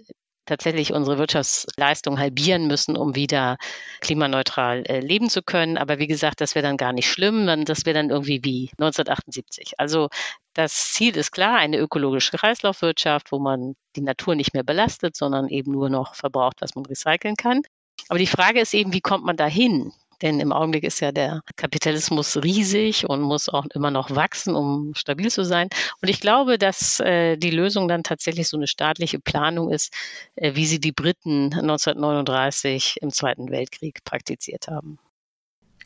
tatsächlich 0.46 0.92
unsere 0.92 1.18
Wirtschaftsleistung 1.18 2.18
halbieren 2.18 2.66
müssen, 2.66 2.96
um 2.96 3.14
wieder 3.14 3.56
klimaneutral 4.00 4.84
äh, 4.86 5.00
leben 5.00 5.30
zu 5.30 5.42
können. 5.42 5.78
Aber 5.78 5.98
wie 5.98 6.06
gesagt, 6.06 6.40
das 6.40 6.54
wäre 6.54 6.66
dann 6.66 6.76
gar 6.76 6.92
nicht 6.92 7.10
schlimm, 7.10 7.46
dann, 7.46 7.64
das 7.64 7.86
wäre 7.86 7.94
dann 7.94 8.10
irgendwie 8.10 8.44
wie 8.44 8.70
1978. 8.78 9.74
Also 9.78 10.08
das 10.54 10.92
Ziel 10.92 11.16
ist 11.16 11.32
klar, 11.32 11.56
eine 11.56 11.78
ökologische 11.78 12.36
Kreislaufwirtschaft, 12.36 13.32
wo 13.32 13.38
man 13.38 13.74
die 13.96 14.02
Natur 14.02 14.34
nicht 14.34 14.54
mehr 14.54 14.64
belastet, 14.64 15.16
sondern 15.16 15.48
eben 15.48 15.72
nur 15.72 15.90
noch 15.90 16.14
verbraucht, 16.14 16.60
was 16.60 16.74
man 16.74 16.86
recyceln 16.86 17.36
kann. 17.36 17.62
Aber 18.08 18.18
die 18.18 18.26
Frage 18.26 18.60
ist 18.60 18.74
eben, 18.74 18.92
wie 18.92 19.00
kommt 19.00 19.24
man 19.24 19.36
dahin? 19.36 19.92
Denn 20.22 20.40
im 20.40 20.52
Augenblick 20.52 20.84
ist 20.84 21.00
ja 21.00 21.12
der 21.12 21.42
Kapitalismus 21.56 22.36
riesig 22.42 23.08
und 23.08 23.20
muss 23.20 23.48
auch 23.48 23.66
immer 23.74 23.90
noch 23.90 24.14
wachsen, 24.14 24.54
um 24.54 24.94
stabil 24.94 25.30
zu 25.30 25.44
sein. 25.44 25.68
Und 26.02 26.08
ich 26.08 26.20
glaube, 26.20 26.58
dass 26.58 27.00
äh, 27.00 27.36
die 27.36 27.50
Lösung 27.50 27.88
dann 27.88 28.02
tatsächlich 28.02 28.48
so 28.48 28.56
eine 28.56 28.66
staatliche 28.66 29.18
Planung 29.18 29.70
ist, 29.70 29.92
äh, 30.36 30.54
wie 30.54 30.66
sie 30.66 30.80
die 30.80 30.92
Briten 30.92 31.52
1939 31.52 32.98
im 33.00 33.10
Zweiten 33.10 33.50
Weltkrieg 33.50 34.04
praktiziert 34.04 34.68
haben. 34.68 34.98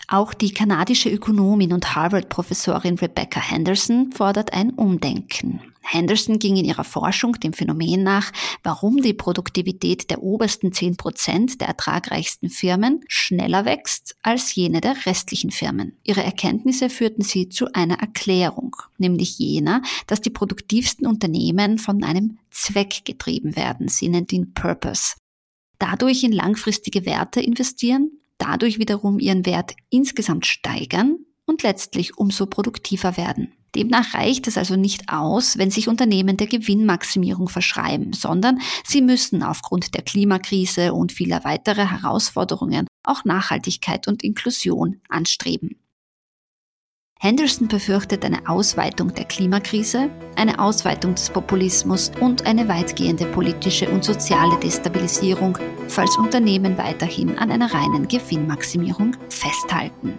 Auch 0.06 0.32
die 0.32 0.54
kanadische 0.54 1.10
Ökonomin 1.10 1.72
und 1.72 1.94
Harvard-Professorin 1.94 2.98
Rebecca 2.98 3.40
Henderson 3.40 4.10
fordert 4.12 4.52
ein 4.52 4.70
Umdenken. 4.70 5.60
Henderson 5.80 6.38
ging 6.38 6.56
in 6.56 6.64
ihrer 6.64 6.84
Forschung 6.84 7.34
dem 7.34 7.52
Phänomen 7.52 8.02
nach, 8.02 8.32
warum 8.62 9.00
die 9.00 9.14
Produktivität 9.14 10.10
der 10.10 10.22
obersten 10.22 10.72
10 10.72 10.96
Prozent 10.96 11.60
der 11.60 11.68
ertragreichsten 11.68 12.50
Firmen 12.50 13.00
schneller 13.08 13.64
wächst 13.64 14.16
als 14.22 14.54
jene 14.54 14.80
der 14.80 15.06
restlichen 15.06 15.50
Firmen. 15.50 15.96
Ihre 16.02 16.22
Erkenntnisse 16.22 16.90
führten 16.90 17.22
sie 17.22 17.48
zu 17.48 17.72
einer 17.72 18.00
Erklärung, 18.00 18.76
nämlich 18.98 19.38
jener, 19.38 19.82
dass 20.06 20.20
die 20.20 20.30
produktivsten 20.30 21.06
Unternehmen 21.06 21.78
von 21.78 22.02
einem 22.04 22.38
Zweck 22.50 23.04
getrieben 23.04 23.56
werden. 23.56 23.88
Sie 23.88 24.08
nennt 24.08 24.32
ihn 24.32 24.52
Purpose. 24.52 25.14
Dadurch 25.78 26.24
in 26.24 26.32
langfristige 26.32 27.06
Werte 27.06 27.40
investieren, 27.40 28.10
dadurch 28.36 28.78
wiederum 28.78 29.18
ihren 29.18 29.46
Wert 29.46 29.74
insgesamt 29.90 30.46
steigern 30.46 31.18
und 31.46 31.62
letztlich 31.62 32.18
umso 32.18 32.46
produktiver 32.46 33.16
werden. 33.16 33.52
Demnach 33.74 34.14
reicht 34.14 34.46
es 34.46 34.56
also 34.56 34.76
nicht 34.76 35.12
aus, 35.12 35.58
wenn 35.58 35.70
sich 35.70 35.88
Unternehmen 35.88 36.36
der 36.36 36.46
Gewinnmaximierung 36.46 37.48
verschreiben, 37.48 38.12
sondern 38.12 38.60
sie 38.84 39.02
müssen 39.02 39.42
aufgrund 39.42 39.94
der 39.94 40.02
Klimakrise 40.02 40.94
und 40.94 41.12
vieler 41.12 41.44
weiterer 41.44 41.90
Herausforderungen 41.90 42.86
auch 43.04 43.24
Nachhaltigkeit 43.24 44.08
und 44.08 44.22
Inklusion 44.22 45.00
anstreben. 45.08 45.76
Henderson 47.20 47.66
befürchtet 47.66 48.24
eine 48.24 48.48
Ausweitung 48.48 49.12
der 49.12 49.24
Klimakrise, 49.24 50.08
eine 50.36 50.60
Ausweitung 50.60 51.16
des 51.16 51.30
Populismus 51.30 52.12
und 52.20 52.46
eine 52.46 52.68
weitgehende 52.68 53.26
politische 53.26 53.90
und 53.90 54.04
soziale 54.04 54.56
Destabilisierung, 54.60 55.58
falls 55.88 56.16
Unternehmen 56.16 56.78
weiterhin 56.78 57.36
an 57.36 57.50
einer 57.50 57.74
reinen 57.74 58.06
Gewinnmaximierung 58.06 59.16
festhalten. 59.30 60.16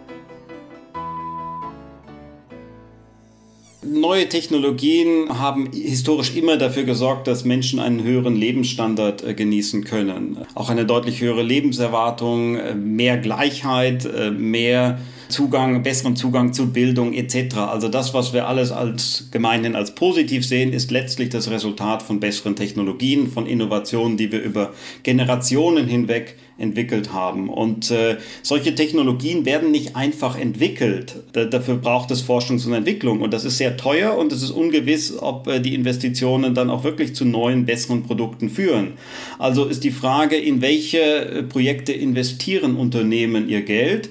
Neue 3.81 4.27
Technologien 4.27 5.39
haben 5.39 5.71
historisch 5.71 6.35
immer 6.35 6.57
dafür 6.57 6.83
gesorgt, 6.83 7.27
dass 7.27 7.45
Menschen 7.45 7.79
einen 7.79 8.03
höheren 8.03 8.35
Lebensstandard 8.35 9.23
äh, 9.23 9.33
genießen 9.33 9.85
können. 9.85 10.37
Auch 10.53 10.69
eine 10.69 10.85
deutlich 10.85 11.21
höhere 11.21 11.43
Lebenserwartung, 11.43 12.57
äh, 12.57 12.75
mehr 12.75 13.17
Gleichheit, 13.17 14.03
äh, 14.03 14.31
mehr 14.31 14.99
Zugang, 15.29 15.83
besseren 15.83 16.15
Zugang 16.15 16.53
zu 16.53 16.73
Bildung 16.73 17.13
etc. 17.13 17.55
Also 17.57 17.87
das, 17.87 18.13
was 18.13 18.33
wir 18.33 18.47
alles 18.47 18.71
als 18.71 19.29
gemeinhin 19.31 19.75
als 19.75 19.95
positiv 19.95 20.45
sehen, 20.45 20.73
ist 20.73 20.91
letztlich 20.91 21.29
das 21.29 21.49
Resultat 21.49 22.03
von 22.03 22.19
besseren 22.19 22.55
Technologien, 22.55 23.29
von 23.29 23.45
Innovationen, 23.45 24.17
die 24.17 24.31
wir 24.31 24.41
über 24.41 24.73
Generationen 25.03 25.87
hinweg 25.87 26.35
entwickelt 26.59 27.13
haben. 27.13 27.49
Und 27.49 27.89
äh, 27.89 28.17
solche 28.43 28.75
Technologien 28.75 29.45
werden 29.45 29.71
nicht 29.71 29.95
einfach 29.95 30.37
entwickelt. 30.37 31.15
Da, 31.31 31.45
dafür 31.45 31.75
braucht 31.75 32.11
es 32.11 32.27
Forschungs- 32.27 32.67
und 32.67 32.73
Entwicklung. 32.73 33.21
Und 33.21 33.33
das 33.33 33.45
ist 33.45 33.57
sehr 33.57 33.77
teuer 33.77 34.17
und 34.17 34.31
es 34.31 34.43
ist 34.43 34.51
ungewiss, 34.51 35.17
ob 35.17 35.47
äh, 35.47 35.59
die 35.59 35.73
Investitionen 35.73 36.53
dann 36.53 36.69
auch 36.69 36.83
wirklich 36.83 37.15
zu 37.15 37.25
neuen, 37.25 37.65
besseren 37.65 38.03
Produkten 38.03 38.49
führen. 38.49 38.93
Also 39.37 39.65
ist 39.65 39.83
die 39.83 39.91
Frage, 39.91 40.35
in 40.35 40.61
welche 40.61 40.99
äh, 40.99 41.43
Projekte 41.43 41.93
investieren 41.93 42.75
Unternehmen 42.75 43.47
ihr 43.47 43.61
Geld? 43.61 44.09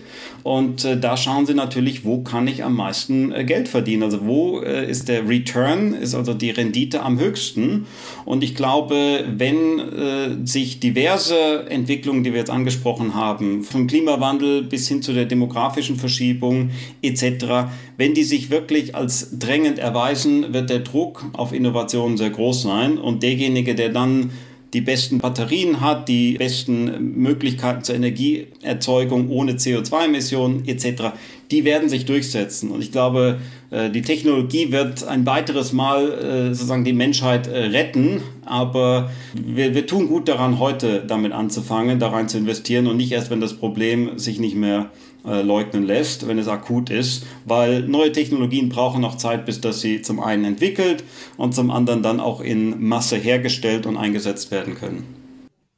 Und 0.48 0.82
äh, 0.86 0.98
da 0.98 1.18
schauen 1.18 1.44
sie 1.44 1.52
natürlich, 1.52 2.06
wo 2.06 2.22
kann 2.22 2.48
ich 2.48 2.64
am 2.64 2.74
meisten 2.74 3.32
äh, 3.32 3.44
Geld 3.44 3.68
verdienen. 3.68 4.04
Also 4.04 4.24
wo 4.24 4.62
äh, 4.62 4.90
ist 4.90 5.06
der 5.06 5.28
Return, 5.28 5.92
ist 5.92 6.14
also 6.14 6.32
die 6.32 6.48
Rendite 6.48 7.02
am 7.02 7.20
höchsten. 7.20 7.84
Und 8.24 8.42
ich 8.42 8.54
glaube, 8.54 9.26
wenn 9.36 9.78
äh, 9.78 10.46
sich 10.46 10.80
diverse 10.80 11.68
Entwicklungen, 11.68 12.24
die 12.24 12.32
wir 12.32 12.38
jetzt 12.38 12.50
angesprochen 12.50 13.14
haben, 13.14 13.62
vom 13.62 13.86
Klimawandel 13.88 14.62
bis 14.62 14.88
hin 14.88 15.02
zu 15.02 15.12
der 15.12 15.26
demografischen 15.26 15.96
Verschiebung 15.96 16.70
etc., 17.02 17.68
wenn 17.98 18.14
die 18.14 18.24
sich 18.24 18.48
wirklich 18.48 18.94
als 18.94 19.38
drängend 19.38 19.78
erweisen, 19.78 20.54
wird 20.54 20.70
der 20.70 20.78
Druck 20.78 21.26
auf 21.34 21.52
Innovationen 21.52 22.16
sehr 22.16 22.30
groß 22.30 22.62
sein. 22.62 22.96
Und 22.96 23.22
derjenige, 23.22 23.74
der 23.74 23.90
dann 23.90 24.30
die 24.74 24.80
besten 24.80 25.18
Batterien 25.18 25.80
hat, 25.80 26.08
die 26.08 26.34
besten 26.34 27.14
Möglichkeiten 27.16 27.82
zur 27.84 27.94
Energieerzeugung 27.94 29.30
ohne 29.30 29.52
CO2-Emissionen 29.52 30.66
etc., 30.66 31.14
die 31.50 31.64
werden 31.64 31.88
sich 31.88 32.04
durchsetzen. 32.04 32.70
Und 32.70 32.82
ich 32.82 32.92
glaube, 32.92 33.38
äh, 33.70 33.88
die 33.88 34.02
Technologie 34.02 34.70
wird 34.70 35.04
ein 35.04 35.24
weiteres 35.24 35.72
Mal 35.72 36.12
äh, 36.12 36.54
sozusagen 36.54 36.84
die 36.84 36.92
Menschheit 36.92 37.46
äh, 37.46 37.66
retten, 37.66 38.20
aber 38.44 39.10
wir, 39.34 39.74
wir 39.74 39.86
tun 39.86 40.08
gut 40.08 40.28
daran, 40.28 40.58
heute 40.58 41.04
damit 41.06 41.32
anzufangen, 41.32 41.98
da 41.98 42.08
rein 42.08 42.28
zu 42.28 42.36
investieren 42.36 42.86
und 42.86 42.98
nicht 42.98 43.12
erst, 43.12 43.30
wenn 43.30 43.40
das 43.40 43.54
Problem 43.54 44.18
sich 44.18 44.38
nicht 44.38 44.56
mehr 44.56 44.90
äh, 45.28 45.42
leugnen 45.42 45.84
lässt, 45.84 46.26
wenn 46.26 46.38
es 46.38 46.48
akut 46.48 46.90
ist, 46.90 47.26
weil 47.44 47.82
neue 47.82 48.12
Technologien 48.12 48.68
brauchen 48.68 49.00
noch 49.00 49.16
Zeit, 49.16 49.46
bis 49.46 49.60
dass 49.60 49.80
sie 49.80 50.02
zum 50.02 50.20
einen 50.20 50.44
entwickelt 50.44 51.04
und 51.36 51.54
zum 51.54 51.70
anderen 51.70 52.02
dann 52.02 52.20
auch 52.20 52.40
in 52.40 52.82
Masse 52.82 53.16
hergestellt 53.16 53.86
und 53.86 53.96
eingesetzt 53.96 54.50
werden 54.50 54.74
können. 54.74 55.04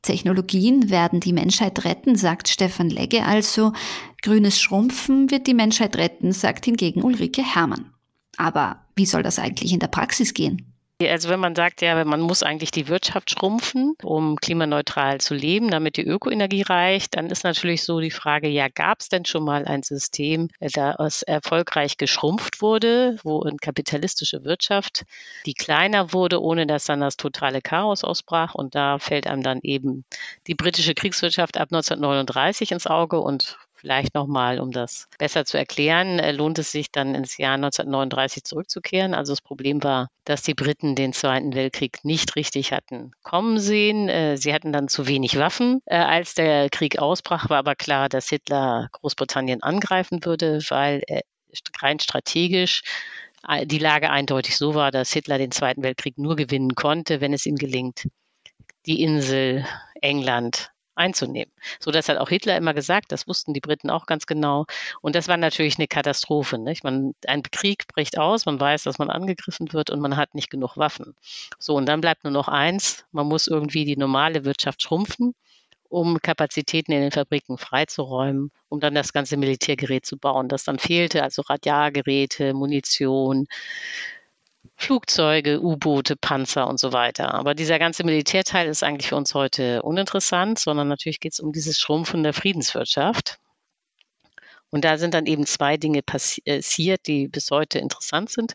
Technologien 0.03 0.89
werden 0.91 1.21
die 1.21 1.33
Menschheit 1.33 1.85
retten, 1.85 2.17
sagt 2.17 2.49
Stefan 2.49 2.89
Legge 2.89 3.25
also. 3.25 3.73
Grünes 4.23 4.61
Schrumpfen 4.61 5.31
wird 5.31 5.47
die 5.47 5.55
Menschheit 5.55 5.97
retten, 5.97 6.33
sagt 6.33 6.65
hingegen 6.65 7.03
Ulrike 7.03 7.43
Hermann. 7.43 7.93
Aber 8.37 8.87
wie 8.97 9.07
soll 9.07 9.23
das 9.23 9.39
eigentlich 9.39 9.73
in 9.73 9.81
der 9.81 9.89
Praxis 9.89 10.33
gehen? 10.33 10.70
Also 11.09 11.31
wenn 11.31 11.41
man 11.41 11.55
sagt, 11.55 11.81
ja, 11.81 12.05
man 12.05 12.21
muss 12.21 12.43
eigentlich 12.43 12.71
die 12.71 12.89
Wirtschaft 12.89 13.31
schrumpfen, 13.31 13.95
um 14.03 14.37
klimaneutral 14.37 15.19
zu 15.21 15.35
leben, 15.35 15.71
damit 15.71 15.97
die 15.97 16.07
Ökoenergie 16.07 16.63
reicht, 16.63 17.17
dann 17.17 17.27
ist 17.27 17.45
natürlich 17.45 17.85
so 17.85 18.01
die 18.01 18.11
Frage, 18.11 18.49
ja, 18.49 18.69
gab 18.69 19.01
es 19.01 19.09
denn 19.09 19.25
schon 19.25 19.45
mal 19.45 19.65
ein 19.65 19.83
System, 19.83 20.49
das 20.61 21.23
erfolgreich 21.23 21.97
geschrumpft 21.97 22.61
wurde, 22.61 23.17
wo 23.23 23.43
eine 23.43 23.57
kapitalistische 23.57 24.45
Wirtschaft, 24.45 25.05
die 25.47 25.55
kleiner 25.55 26.13
wurde, 26.13 26.43
ohne 26.43 26.67
dass 26.67 26.85
dann 26.85 27.01
das 27.01 27.17
totale 27.17 27.63
Chaos 27.63 28.05
ausbrach. 28.05 28.55
Und 28.55 28.75
da 28.75 28.99
fällt 28.99 29.27
einem 29.27 29.43
dann 29.43 29.61
eben 29.63 30.05
die 30.47 30.55
britische 30.55 30.95
Kriegswirtschaft 30.95 31.57
ab 31.57 31.69
1939 31.73 32.73
ins 32.73 32.87
Auge 32.87 33.21
und 33.21 33.59
Vielleicht 33.81 34.15
nochmal, 34.15 34.61
um 34.61 34.73
das 34.73 35.09
besser 35.19 35.47
zu 35.47 35.57
erklären, 35.57 36.19
äh, 36.19 36.33
lohnt 36.33 36.59
es 36.59 36.71
sich 36.71 36.93
dann 36.93 37.15
ins 37.15 37.39
Jahr 37.39 37.55
1939 37.55 38.45
zurückzukehren. 38.45 39.15
Also 39.15 39.33
das 39.33 39.41
Problem 39.41 39.83
war, 39.83 40.11
dass 40.27 40.43
die 40.43 40.53
Briten 40.53 40.95
den 40.95 41.15
Zweiten 41.15 41.55
Weltkrieg 41.55 42.05
nicht 42.05 42.37
richtig 42.37 42.75
hatten 42.75 43.13
kommen 43.23 43.59
sehen. 43.59 44.11
Äh, 44.11 44.37
sie 44.37 44.53
hatten 44.53 44.75
dann 44.75 44.89
zu 44.89 45.07
wenig 45.07 45.39
Waffen. 45.39 45.81
Äh, 45.87 45.97
als 45.97 46.35
der 46.35 46.69
Krieg 46.69 46.99
ausbrach, 46.99 47.49
war 47.49 47.57
aber 47.57 47.75
klar, 47.75 48.11
dass 48.11 48.29
Hitler 48.29 48.89
Großbritannien 48.93 49.63
angreifen 49.63 50.27
würde, 50.27 50.61
weil 50.69 51.03
rein 51.81 51.99
strategisch 51.99 52.83
die 53.65 53.79
Lage 53.79 54.11
eindeutig 54.11 54.59
so 54.59 54.75
war, 54.75 54.91
dass 54.91 55.13
Hitler 55.15 55.39
den 55.39 55.51
Zweiten 55.51 55.83
Weltkrieg 55.83 56.19
nur 56.19 56.37
gewinnen 56.37 56.75
konnte, 56.75 57.23
wenn 57.23 57.33
es 57.33 57.47
ihm 57.47 57.57
gelingt, 57.57 58.07
die 58.85 59.03
Insel 59.03 59.65
England 60.03 60.71
einzunehmen. 60.95 61.53
So 61.79 61.91
das 61.91 62.09
hat 62.09 62.19
auch 62.19 62.29
Hitler 62.29 62.57
immer 62.57 62.75
gesagt, 62.75 63.13
das 63.13 63.27
wussten 63.27 63.55
die 63.55 63.61
Briten 63.61 63.91
auch 63.91 64.07
ganz 64.07 64.27
genau. 64.27 64.67
Und 65.01 65.15
das 65.15 65.29
war 65.29 65.37
natürlich 65.37 65.79
eine 65.79 65.89
Katastrophe. 65.89 66.59
Nicht? 66.59 66.85
Man, 66.85 67.15
ein 67.27 67.43
Krieg 67.43 67.87
bricht 67.89 68.19
aus, 68.19 68.47
man 68.47 68.61
weiß, 68.61 68.85
dass 68.85 68.99
man 68.99 69.11
angegriffen 69.11 69.73
wird 69.73 69.91
und 69.91 70.01
man 70.01 70.17
hat 70.17 70.35
nicht 70.35 70.51
genug 70.51 70.77
Waffen. 70.77 71.15
So, 71.59 71.75
und 71.75 71.87
dann 71.87 72.01
bleibt 72.01 72.25
nur 72.25 72.33
noch 72.33 72.49
eins, 72.49 73.05
man 73.13 73.27
muss 73.27 73.47
irgendwie 73.47 73.85
die 73.85 73.97
normale 73.97 74.45
Wirtschaft 74.45 74.83
schrumpfen 74.83 75.35
um 75.91 76.19
Kapazitäten 76.23 76.93
in 76.93 77.03
den 77.03 77.11
Fabriken 77.11 77.59
freizuräumen, 77.59 78.53
um 78.69 78.79
dann 78.81 78.95
das 78.95 79.13
ganze 79.13 79.37
Militärgerät 79.37 80.07
zu 80.07 80.17
bauen, 80.17 80.49
das 80.49 80.63
dann 80.65 80.79
fehlte, 80.79 81.23
also 81.23 81.43
Radialgeräte, 81.43 82.55
Munition, 82.55 83.49
Flugzeuge, 84.77 85.61
U-Boote, 85.61 86.17
Panzer 86.17 86.67
und 86.67 86.79
so 86.81 86.93
weiter. 86.93 87.35
Aber 87.35 87.55
dieser 87.55 87.79
ganze 87.79 88.05
Militärteil 88.05 88.69
ist 88.69 88.83
eigentlich 88.83 89.09
für 89.09 89.17
uns 89.17 89.35
heute 89.35 89.83
uninteressant, 89.83 90.59
sondern 90.59 90.89
natürlich 90.89 91.21
geht 91.21 91.33
es 91.33 91.41
um 91.41 91.53
dieses 91.53 91.79
Schrumpfen 91.79 92.23
der 92.23 92.33
Friedenswirtschaft. 92.33 93.39
Und 94.71 94.85
da 94.85 94.99
sind 94.99 95.15
dann 95.15 95.27
eben 95.27 95.47
zwei 95.47 95.77
Dinge 95.77 96.03
passiert, 96.03 97.07
die 97.07 97.29
bis 97.29 97.51
heute 97.51 97.79
interessant 97.79 98.31
sind. 98.31 98.55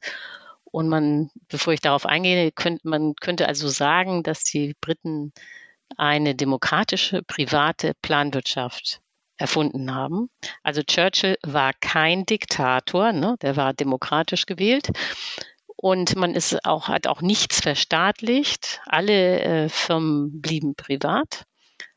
Und 0.63 0.89
man, 0.89 1.29
bevor 1.47 1.73
ich 1.73 1.81
darauf 1.81 2.05
eingehe, 2.05 2.51
könnte, 2.51 2.87
man 2.87 3.15
könnte 3.15 3.47
also 3.47 3.67
sagen, 3.67 4.23
dass 4.23 4.43
die 4.43 4.75
Briten 4.81 5.33
eine 5.97 6.35
demokratische, 6.35 7.21
private 7.23 7.93
Planwirtschaft 8.01 9.01
erfunden 9.37 9.93
haben. 9.93 10.29
Also 10.63 10.81
Churchill 10.81 11.37
war 11.43 11.73
kein 11.73 12.25
Diktator, 12.25 13.11
ne? 13.11 13.35
der 13.41 13.55
war 13.57 13.73
demokratisch 13.73 14.45
gewählt. 14.45 14.89
Und 15.85 16.15
man 16.15 16.33
ist 16.33 16.65
auch, 16.65 16.87
hat 16.87 17.05
auch 17.05 17.21
nichts 17.21 17.61
verstaatlicht. 17.61 18.81
Alle 18.87 19.39
äh, 19.41 19.69
Firmen 19.69 20.41
blieben 20.41 20.73
privat. 20.73 21.45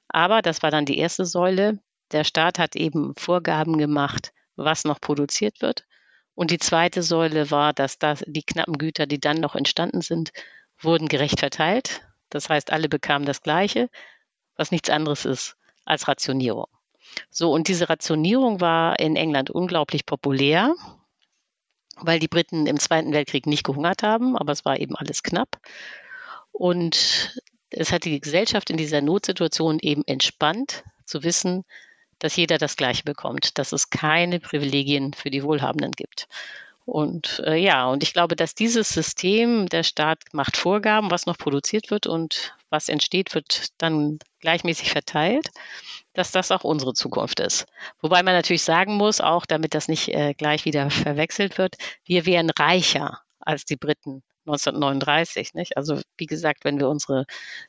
Aber 0.09 0.43
das 0.43 0.63
war 0.63 0.71
dann 0.71 0.85
die 0.85 0.99
erste 0.99 1.25
Säule. 1.25 1.79
Der 2.13 2.25
Staat 2.25 2.59
hat 2.59 2.77
eben 2.77 3.15
Vorgaben 3.17 3.79
gemacht, 3.79 4.35
was 4.57 4.85
noch 4.85 5.01
produziert 5.01 5.63
wird. 5.63 5.87
Und 6.35 6.51
die 6.51 6.59
zweite 6.59 7.03
Säule 7.03 7.51
war, 7.51 7.73
dass 7.73 7.99
das, 7.99 8.23
die 8.27 8.43
knappen 8.43 8.77
Güter, 8.77 9.07
die 9.07 9.21
dann 9.21 9.39
noch 9.39 9.55
entstanden 9.55 10.03
sind, 10.03 10.33
wurden 10.79 11.09
gerecht 11.09 11.41
verteilt. 11.41 12.03
Das 12.29 12.51
heißt, 12.51 12.71
alle 12.71 12.91
bekamen 12.91 13.25
das 13.25 13.41
Gleiche, 13.41 13.89
was 14.55 14.71
nichts 14.71 14.91
anderes 14.91 15.25
ist 15.25 15.57
als 15.87 16.09
Rationierung. 16.09 16.69
So, 17.31 17.53
und 17.53 17.69
diese 17.69 17.89
Rationierung 17.89 18.61
war 18.61 18.99
in 18.99 19.17
England 19.17 19.49
unglaublich 19.49 20.05
populär 20.05 20.75
weil 22.01 22.19
die 22.19 22.29
Briten 22.29 22.67
im 22.67 22.79
Zweiten 22.79 23.13
Weltkrieg 23.13 23.47
nicht 23.47 23.65
gehungert 23.65 24.03
haben, 24.03 24.37
aber 24.37 24.53
es 24.53 24.65
war 24.65 24.79
eben 24.79 24.97
alles 24.97 25.23
knapp. 25.23 25.59
Und 26.53 27.41
es 27.71 27.93
hat 27.93 28.05
die 28.05 28.21
Gesellschaft 28.21 28.71
in 28.71 28.77
dieser 28.77 29.01
Notsituation 29.01 29.79
eben 29.81 30.03
entspannt 30.07 30.85
zu 31.05 31.23
wissen, 31.23 31.65
dass 32.19 32.37
jeder 32.37 32.59
das 32.59 32.77
Gleiche 32.77 33.05
bekommt, 33.05 33.59
dass 33.59 33.73
es 33.73 33.91
keine 33.91 34.41
Privilegien 34.41 35.15
für 35.15 35.31
die 35.31 35.45
Wohlhabenden 35.45 35.93
gibt. 35.93 36.29
Und 36.85 37.43
äh, 37.45 37.57
ja, 37.57 37.87
und 37.87 38.03
ich 38.03 38.15
glaube, 38.15 38.35
dass 38.35 38.55
dieses 38.55 38.89
System, 38.89 39.69
der 39.69 39.83
Staat 39.83 40.21
macht 40.33 40.57
Vorgaben, 40.57 41.11
was 41.11 41.27
noch 41.27 41.37
produziert 41.37 41.91
wird 41.91 42.07
und 42.07 42.55
was 42.71 42.89
entsteht, 42.89 43.35
wird 43.35 43.69
dann 43.79 44.19
gleichmäßig 44.41 44.91
verteilt 44.91 45.51
dass 46.19 46.33
das 46.33 46.51
auch 46.51 46.65
unsere 46.65 46.95
Zukunft 46.95 47.39
ist. 47.39 47.67
Wobei 48.01 48.25
man 48.25 48.35
natürlich 48.35 48.63
sagen 48.63 48.97
muss, 48.97 49.21
auch 49.21 49.47
damit 49.47 49.73
das 49.75 49.87
nicht 49.87 50.09
äh, 50.09 50.35
gleich 50.35 50.65
wieder 50.65 50.91
verwechselt 50.91 51.59
wird, 51.59 51.77
wir 52.05 52.27
wären 52.27 52.51
reicher 52.51 53.21
als 53.39 53.65
die 53.65 53.77
Briten 53.77 54.25
1939. 54.47 55.55
Nicht? 55.55 55.77
Also 55.77 56.01
wie 56.17 56.27
gesagt, 56.27 56.65
wenn 56.65 56.81
wir 56.81 56.89
unsere 56.89 57.25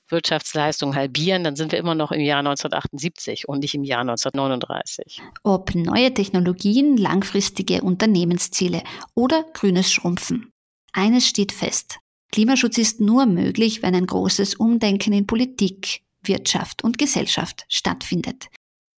Wirtschaftsleistung 0.08 0.96
halbieren, 0.96 1.44
dann 1.44 1.56
sind 1.56 1.72
wir 1.72 1.80
immer 1.80 1.94
noch 1.94 2.12
im 2.12 2.22
Jahr 2.22 2.40
1978 2.40 3.48
und 3.48 3.60
nicht 3.60 3.76
im 3.76 3.84
Jahr 3.84 4.02
1939. 4.02 5.22
Ob 5.44 5.76
neue 5.76 6.12
Technologien, 6.14 6.98
langfristige 6.98 7.84
Unternehmensziele 7.84 8.82
oder 9.14 9.44
grünes 9.54 9.92
Schrumpfen. 9.92 10.52
Eines 10.92 11.28
steht 11.28 11.52
fest. 11.52 12.00
Klimaschutz 12.32 12.78
ist 12.78 13.02
nur 13.02 13.26
möglich, 13.26 13.82
wenn 13.82 13.96
ein 13.96 14.06
großes 14.06 14.56
Umdenken 14.56 15.14
in 15.14 15.26
Politik, 15.26 16.02
Wirtschaft 16.22 16.84
und 16.84 16.98
Gesellschaft 16.98 17.66
stattfindet. 17.70 18.48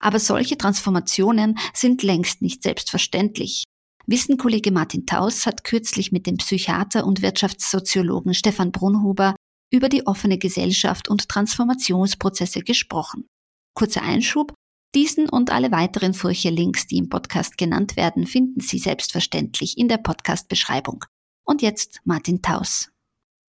Aber 0.01 0.19
solche 0.19 0.57
Transformationen 0.57 1.59
sind 1.75 2.03
längst 2.03 2.43
nicht 2.43 2.63
selbstverständlich. 2.63 3.65
Wissenkollege 4.07 4.73
Martin 4.73 5.07
Taus 5.07 5.47
hat 5.47 5.63
kürzlich 5.63 6.11
mit 6.11 6.27
dem 6.27 6.39
Psychiater 6.39 7.07
und 7.07 7.23
Wirtschaftssoziologen 7.23 8.35
Stefan 8.35 8.73
Brunhuber 8.73 9.37
über 9.71 9.89
die 9.89 10.07
offene 10.07 10.39
Gesellschaft 10.39 11.09
und 11.09 11.29
Transformationsprozesse 11.29 12.63
gesprochen. 12.63 13.27
Kurzer 13.75 14.03
Einschub, 14.03 14.53
diesen 14.95 15.29
und 15.29 15.51
alle 15.51 15.71
weiteren 15.71 16.15
Furche-Links, 16.15 16.89
die 16.89 16.97
im 16.97 17.09
Podcast 17.09 17.57
genannt 17.57 17.97
werden, 17.97 18.27
finden 18.27 18.61
Sie 18.61 18.79
selbstverständlich 18.79 19.79
in 19.79 19.87
der 19.87 19.99
Podcast-Beschreibung. 19.99 21.05
Und 21.45 21.63
jetzt 21.63 22.01
Martin 22.05 22.43
Taus. 22.43 22.90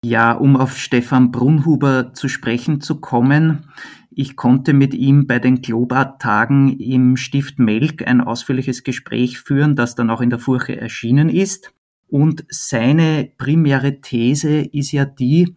Ja, 0.04 0.32
um 0.32 0.56
auf 0.56 0.78
Stefan 0.78 1.32
Brunhuber 1.32 2.14
zu 2.14 2.30
sprechen 2.30 2.80
zu 2.80 3.02
kommen. 3.02 3.66
Ich 4.12 4.38
konnte 4.38 4.74
mit 4.74 4.94
ihm 4.94 5.28
bei 5.28 5.40
den 5.40 5.62
Globat-Tagen 5.62 6.80
im 6.80 7.18
Stift 7.18 7.60
Melk 7.60 8.08
ein 8.08 8.22
ausführliches 8.22 8.84
Gespräch 8.84 9.40
führen, 9.40 9.76
das 9.76 9.96
dann 9.96 10.10
auch 10.10 10.22
in 10.22 10.30
der 10.30 10.40
Furche 10.40 10.80
erschienen 10.80 11.30
ist. 11.30 11.74
Und 12.08 12.46
seine 12.50 13.30
primäre 13.38 14.00
These 14.02 14.62
ist 14.62 14.94
ja 14.94 15.06
die, 15.06 15.56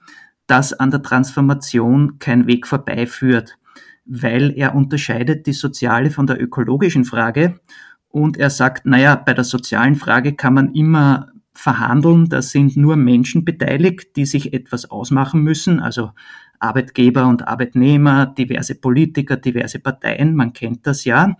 dass 0.49 0.73
an 0.73 0.91
der 0.91 1.03
Transformation 1.03 2.19
kein 2.19 2.47
Weg 2.47 2.67
vorbeiführt, 2.67 3.57
weil 4.05 4.53
er 4.57 4.75
unterscheidet 4.75 5.47
die 5.47 5.53
soziale 5.53 6.11
von 6.11 6.27
der 6.27 6.43
ökologischen 6.43 7.05
Frage 7.05 7.61
und 8.09 8.37
er 8.37 8.51
sagt, 8.51 8.85
naja, 8.85 9.15
bei 9.15 9.33
der 9.33 9.45
sozialen 9.45 9.95
Frage 9.95 10.35
kann 10.35 10.53
man 10.53 10.75
immer 10.75 11.32
verhandeln, 11.55 12.29
da 12.29 12.43
sind 12.43 12.77
nur 12.77 12.97
Menschen 12.97 13.45
beteiligt, 13.45 14.17
die 14.17 14.27
sich 14.27 14.53
etwas 14.53 14.91
ausmachen 14.91 15.43
müssen, 15.43 15.81
also 15.81 16.13
Arbeitgeber 16.59 17.27
und 17.27 17.47
Arbeitnehmer, 17.47 18.27
diverse 18.27 18.75
Politiker, 18.75 19.37
diverse 19.37 19.79
Parteien, 19.79 20.35
man 20.35 20.53
kennt 20.53 20.87
das 20.87 21.05
ja. 21.05 21.37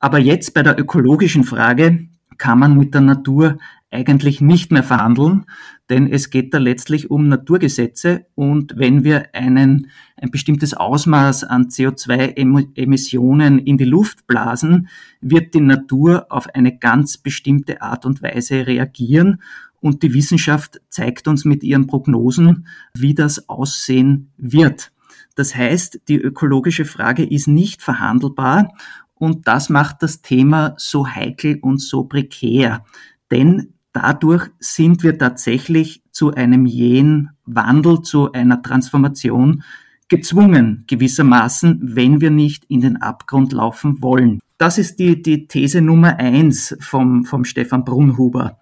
Aber 0.00 0.18
jetzt 0.18 0.54
bei 0.54 0.62
der 0.62 0.78
ökologischen 0.78 1.44
Frage 1.44 2.08
kann 2.38 2.58
man 2.58 2.76
mit 2.76 2.94
der 2.94 3.02
Natur 3.02 3.58
eigentlich 3.90 4.40
nicht 4.40 4.72
mehr 4.72 4.82
verhandeln, 4.82 5.44
denn 5.90 6.06
es 6.06 6.30
geht 6.30 6.54
da 6.54 6.58
letztlich 6.58 7.10
um 7.10 7.28
Naturgesetze 7.28 8.26
und 8.36 8.74
wenn 8.76 9.02
wir 9.02 9.34
einen, 9.34 9.88
ein 10.16 10.30
bestimmtes 10.30 10.72
Ausmaß 10.72 11.44
an 11.44 11.66
CO2-Emissionen 11.66 13.58
in 13.58 13.76
die 13.76 13.84
Luft 13.84 14.28
blasen, 14.28 14.88
wird 15.20 15.52
die 15.52 15.60
Natur 15.60 16.26
auf 16.30 16.48
eine 16.54 16.78
ganz 16.78 17.18
bestimmte 17.18 17.82
Art 17.82 18.06
und 18.06 18.22
Weise 18.22 18.68
reagieren 18.68 19.42
und 19.80 20.04
die 20.04 20.14
Wissenschaft 20.14 20.80
zeigt 20.88 21.26
uns 21.26 21.44
mit 21.44 21.64
ihren 21.64 21.88
Prognosen, 21.88 22.68
wie 22.94 23.14
das 23.14 23.48
aussehen 23.48 24.30
wird. 24.36 24.92
Das 25.34 25.56
heißt, 25.56 26.02
die 26.08 26.18
ökologische 26.18 26.84
Frage 26.84 27.24
ist 27.24 27.48
nicht 27.48 27.82
verhandelbar 27.82 28.72
und 29.14 29.48
das 29.48 29.68
macht 29.70 30.02
das 30.02 30.22
Thema 30.22 30.74
so 30.76 31.08
heikel 31.08 31.58
und 31.60 31.80
so 31.80 32.04
prekär. 32.04 32.84
Denn 33.30 33.74
dadurch 33.92 34.48
sind 34.58 35.02
wir 35.02 35.18
tatsächlich 35.18 36.02
zu 36.12 36.34
einem 36.34 36.66
jähen 36.66 37.30
Wandel, 37.44 38.02
zu 38.02 38.32
einer 38.32 38.62
Transformation 38.62 39.62
gezwungen, 40.08 40.84
gewissermaßen, 40.88 41.80
wenn 41.82 42.20
wir 42.20 42.30
nicht 42.30 42.64
in 42.68 42.80
den 42.80 42.96
Abgrund 42.96 43.52
laufen 43.52 44.02
wollen. 44.02 44.40
Das 44.58 44.76
ist 44.76 44.98
die, 44.98 45.22
die 45.22 45.46
These 45.46 45.80
Nummer 45.80 46.18
eins 46.18 46.76
vom, 46.80 47.24
vom 47.24 47.44
Stefan 47.44 47.84
Brunhuber. 47.84 48.58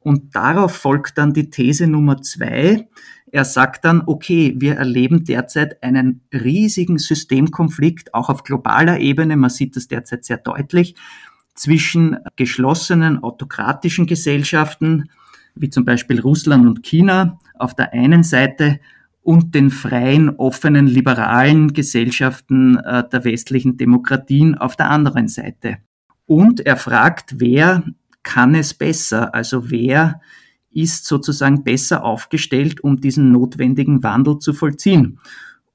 Und 0.00 0.34
darauf 0.34 0.74
folgt 0.74 1.18
dann 1.18 1.32
die 1.32 1.50
These 1.50 1.86
Nummer 1.86 2.22
zwei. 2.22 2.88
Er 3.30 3.44
sagt 3.44 3.84
dann, 3.84 4.02
okay, 4.06 4.54
wir 4.58 4.74
erleben 4.74 5.24
derzeit 5.24 5.82
einen 5.82 6.22
riesigen 6.32 6.98
Systemkonflikt, 6.98 8.14
auch 8.14 8.28
auf 8.28 8.44
globaler 8.44 8.98
Ebene. 9.00 9.36
Man 9.36 9.50
sieht 9.50 9.76
das 9.76 9.88
derzeit 9.88 10.24
sehr 10.24 10.38
deutlich 10.38 10.94
zwischen 11.54 12.18
geschlossenen 12.36 13.22
autokratischen 13.22 14.06
Gesellschaften, 14.06 15.10
wie 15.54 15.70
zum 15.70 15.84
Beispiel 15.84 16.20
Russland 16.20 16.66
und 16.66 16.82
China 16.82 17.38
auf 17.58 17.74
der 17.74 17.92
einen 17.92 18.22
Seite 18.22 18.80
und 19.22 19.54
den 19.54 19.70
freien, 19.70 20.30
offenen, 20.30 20.86
liberalen 20.86 21.72
Gesellschaften 21.72 22.76
äh, 22.78 23.08
der 23.08 23.24
westlichen 23.24 23.76
Demokratien 23.76 24.56
auf 24.56 24.76
der 24.76 24.90
anderen 24.90 25.28
Seite. 25.28 25.78
Und 26.26 26.60
er 26.60 26.76
fragt, 26.76 27.34
wer 27.38 27.84
kann 28.22 28.54
es 28.54 28.74
besser? 28.74 29.34
Also 29.34 29.70
wer 29.70 30.20
ist 30.70 31.04
sozusagen 31.06 31.62
besser 31.62 32.04
aufgestellt, 32.04 32.82
um 32.82 33.00
diesen 33.00 33.30
notwendigen 33.30 34.02
Wandel 34.02 34.38
zu 34.38 34.54
vollziehen? 34.54 35.18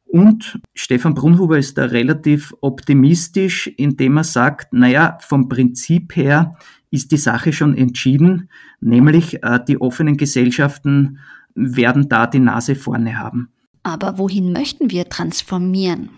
Und 0.08 0.60
Stefan 0.74 1.14
Brunhuber 1.14 1.58
ist 1.58 1.78
da 1.78 1.86
relativ 1.86 2.54
optimistisch, 2.62 3.68
indem 3.68 4.18
er 4.18 4.24
sagt, 4.24 4.74
naja, 4.74 5.18
vom 5.22 5.50
Prinzip 5.50 6.16
her 6.16 6.56
ist 6.90 7.12
die 7.12 7.18
Sache 7.18 7.52
schon 7.52 7.76
entschieden, 7.76 8.50
nämlich 8.80 9.44
äh, 9.44 9.60
die 9.68 9.82
offenen 9.82 10.16
Gesellschaften 10.16 11.20
werden 11.56 12.08
da 12.08 12.28
die 12.28 12.40
Nase 12.40 12.76
vorne 12.76 13.20
haben. 13.20 13.50
Aber 13.84 14.18
wohin 14.18 14.52
möchten 14.54 14.92
wir 14.92 15.10
transformieren? 15.10 16.10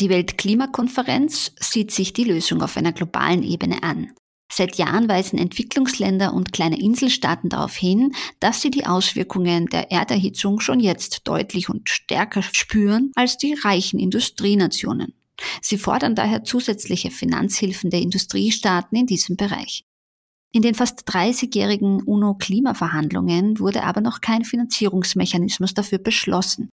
Die 0.00 0.10
Weltklimakonferenz 0.10 1.52
sieht 1.58 1.90
sich 1.90 2.12
die 2.12 2.24
Lösung 2.24 2.62
auf 2.62 2.76
einer 2.76 2.92
globalen 2.92 3.42
Ebene 3.42 3.82
an. 3.82 4.08
Seit 4.50 4.76
Jahren 4.76 5.08
weisen 5.08 5.38
Entwicklungsländer 5.38 6.32
und 6.32 6.52
kleine 6.52 6.80
Inselstaaten 6.80 7.48
darauf 7.48 7.74
hin, 7.74 8.14
dass 8.40 8.62
sie 8.62 8.70
die 8.70 8.86
Auswirkungen 8.86 9.66
der 9.66 9.90
Erderhitzung 9.90 10.60
schon 10.60 10.80
jetzt 10.80 11.22
deutlich 11.24 11.68
und 11.68 11.88
stärker 11.88 12.42
spüren 12.42 13.12
als 13.16 13.38
die 13.38 13.54
reichen 13.54 13.98
Industrienationen. 13.98 15.14
Sie 15.60 15.76
fordern 15.76 16.14
daher 16.14 16.44
zusätzliche 16.44 17.10
Finanzhilfen 17.10 17.90
der 17.90 18.00
Industriestaaten 18.00 18.96
in 18.96 19.06
diesem 19.06 19.36
Bereich. 19.36 19.84
In 20.52 20.62
den 20.62 20.74
fast 20.74 21.06
30-jährigen 21.10 22.02
UNO-Klimaverhandlungen 22.02 23.58
wurde 23.58 23.82
aber 23.82 24.00
noch 24.00 24.22
kein 24.22 24.44
Finanzierungsmechanismus 24.44 25.74
dafür 25.74 25.98
beschlossen. 25.98 26.70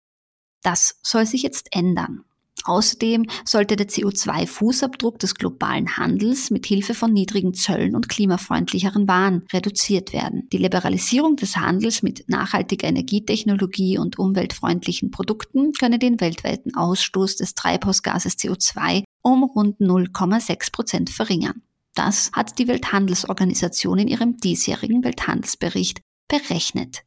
Das 0.62 1.00
soll 1.02 1.26
sich 1.26 1.42
jetzt 1.42 1.74
ändern. 1.74 2.24
Außerdem 2.64 3.26
sollte 3.44 3.76
der 3.76 3.88
CO2-Fußabdruck 3.88 5.18
des 5.18 5.34
globalen 5.34 5.96
Handels 5.96 6.50
mit 6.50 6.66
Hilfe 6.66 6.94
von 6.94 7.12
niedrigen 7.12 7.54
Zöllen 7.54 7.96
und 7.96 8.08
klimafreundlicheren 8.08 9.08
Waren 9.08 9.44
reduziert 9.52 10.12
werden. 10.12 10.48
Die 10.52 10.58
Liberalisierung 10.58 11.36
des 11.36 11.56
Handels 11.56 12.02
mit 12.02 12.28
nachhaltiger 12.28 12.86
Energietechnologie 12.86 13.98
und 13.98 14.18
umweltfreundlichen 14.18 15.10
Produkten 15.10 15.72
könne 15.72 15.98
den 15.98 16.20
weltweiten 16.20 16.74
Ausstoß 16.74 17.36
des 17.36 17.54
Treibhausgases 17.54 18.34
CO2 18.34 19.02
um 19.22 19.44
rund 19.44 19.80
0,6 19.80 20.72
Prozent 20.72 21.10
verringern. 21.10 21.62
Das 21.94 22.30
hat 22.32 22.58
die 22.58 22.68
Welthandelsorganisation 22.68 23.98
in 23.98 24.08
ihrem 24.08 24.38
diesjährigen 24.38 25.04
Welthandelsbericht 25.04 26.00
berechnet. 26.28 27.02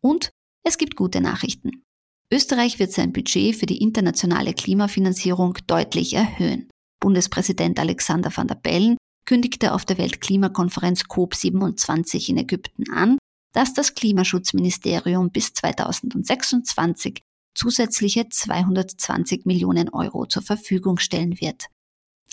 Und 0.00 0.30
es 0.62 0.78
gibt 0.78 0.96
gute 0.96 1.20
Nachrichten. 1.20 1.85
Österreich 2.32 2.78
wird 2.78 2.92
sein 2.92 3.12
Budget 3.12 3.54
für 3.54 3.66
die 3.66 3.78
internationale 3.78 4.52
Klimafinanzierung 4.52 5.58
deutlich 5.66 6.14
erhöhen. 6.14 6.68
Bundespräsident 7.00 7.78
Alexander 7.78 8.36
van 8.36 8.48
der 8.48 8.56
Bellen 8.56 8.96
kündigte 9.26 9.72
auf 9.72 9.84
der 9.84 9.98
Weltklimakonferenz 9.98 11.02
COP27 11.02 12.30
in 12.30 12.38
Ägypten 12.38 12.90
an, 12.92 13.18
dass 13.52 13.74
das 13.74 13.94
Klimaschutzministerium 13.94 15.30
bis 15.30 15.52
2026 15.52 17.22
zusätzliche 17.54 18.28
220 18.28 19.46
Millionen 19.46 19.88
Euro 19.88 20.26
zur 20.26 20.42
Verfügung 20.42 20.98
stellen 20.98 21.40
wird. 21.40 21.66